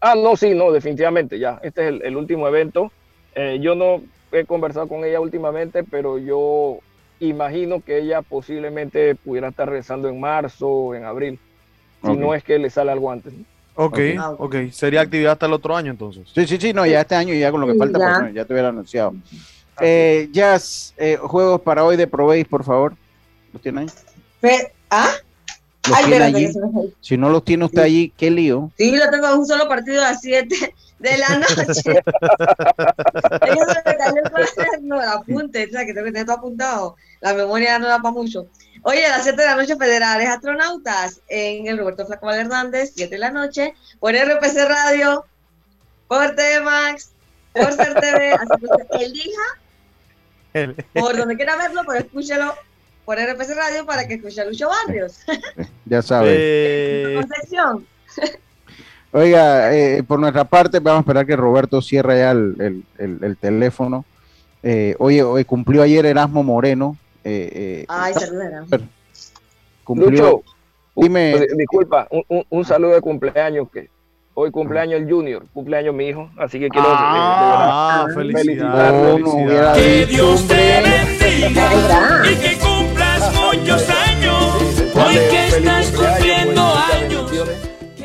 [0.00, 2.90] Ah, no, sí, no, definitivamente, ya, este es el, último evento.
[3.34, 6.78] Eh, yo no he conversado con ella últimamente, pero yo
[7.20, 11.38] imagino que ella posiblemente pudiera estar regresando en marzo o en abril,
[12.02, 13.34] si no es que le sale algo antes.
[13.74, 14.56] Ok, ah, ok.
[14.72, 16.28] Sería actividad hasta el otro año entonces.
[16.34, 18.44] Sí, sí, sí, no, ya este año ya con lo que falta, ya, pues, ya
[18.44, 19.14] te hubiera anunciado.
[19.80, 22.94] Eh, Jazz, eh, juegos para hoy de Proveis, por favor.
[23.52, 23.82] ¿Los tiene
[24.42, 24.52] ahí?
[24.90, 25.10] ¿Ah?
[27.00, 28.70] Si no los tiene usted allí, qué lío.
[28.76, 32.02] Sí, lo tengo un solo partido a las 7 de la noche.
[34.82, 36.96] no, el apunte, o sea, que tengo que tener todo apuntado.
[37.20, 38.46] La memoria no da para mucho.
[38.82, 43.14] Oye, a las 7 de la noche, Federales Astronautas en el Roberto Flaco Hernández, 7
[43.14, 45.24] de la noche, por RPC Radio,
[46.08, 47.12] por Max,
[47.52, 49.42] por Ser TV, así que elija,
[50.94, 52.54] por donde quiera verlo, pero escúchelo
[53.10, 55.18] por RPC Radio para que escuche a Lucho Barrios.
[55.84, 56.32] ya sabes.
[56.38, 57.20] Eh...
[59.12, 64.04] Oiga, eh, por nuestra parte, vamos a esperar que Roberto cierre ya el, teléfono.
[64.62, 66.96] Eh, oye, hoy cumplió ayer Erasmo Moreno.
[67.24, 68.80] Eh, Ay, saludos.
[69.82, 70.44] Cumplió.
[70.94, 71.48] dime.
[71.56, 72.06] Disculpa,
[72.48, 73.90] un, saludo de cumpleaños que
[74.34, 79.24] hoy cumpleaños el Junior, cumpleaños mi hijo, así que quiero ah, felicidades.
[79.74, 82.69] Que Dios te bendiga y que cumplas
[83.56, 84.54] muchos años.
[84.94, 87.32] Hoy que estás cumpliendo años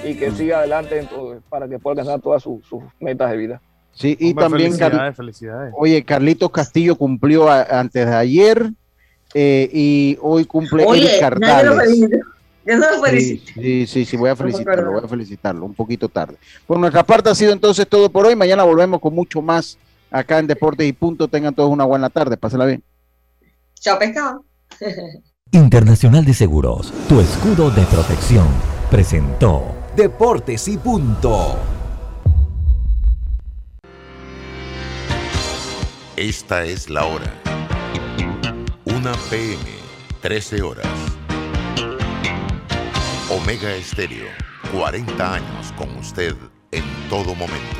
[0.04, 1.08] y que siga adelante
[1.50, 2.62] para que pueda alcanzar todas sus,
[3.00, 3.62] metas de vida.
[3.94, 5.74] Sí, y también, felicidades, felicidades.
[5.78, 8.72] oye, Carlitos Castillo cumplió antes de ayer
[9.34, 12.00] eh, y hoy cumple oye, Cartales.
[12.66, 16.10] Yo no lo sí, sí, sí, sí, voy a felicitarlo, voy a felicitarlo, un poquito
[16.10, 16.36] tarde.
[16.66, 18.36] Por nuestra parte ha sido entonces todo por hoy.
[18.36, 19.78] Mañana volvemos con mucho más
[20.10, 21.28] acá en Deportes y Punto.
[21.28, 22.84] Tengan todos una buena tarde, pásenla bien.
[23.76, 24.44] Chao, pescado.
[25.52, 28.48] Internacional de Seguros, tu escudo de protección,
[28.92, 31.56] presentó Deportes y punto.
[36.18, 37.42] Esta es la hora.
[38.86, 39.64] Una PM,
[40.22, 40.88] 13 horas.
[43.30, 44.28] Omega Estéreo,
[44.74, 46.36] 40 años con usted
[46.72, 47.80] en todo momento.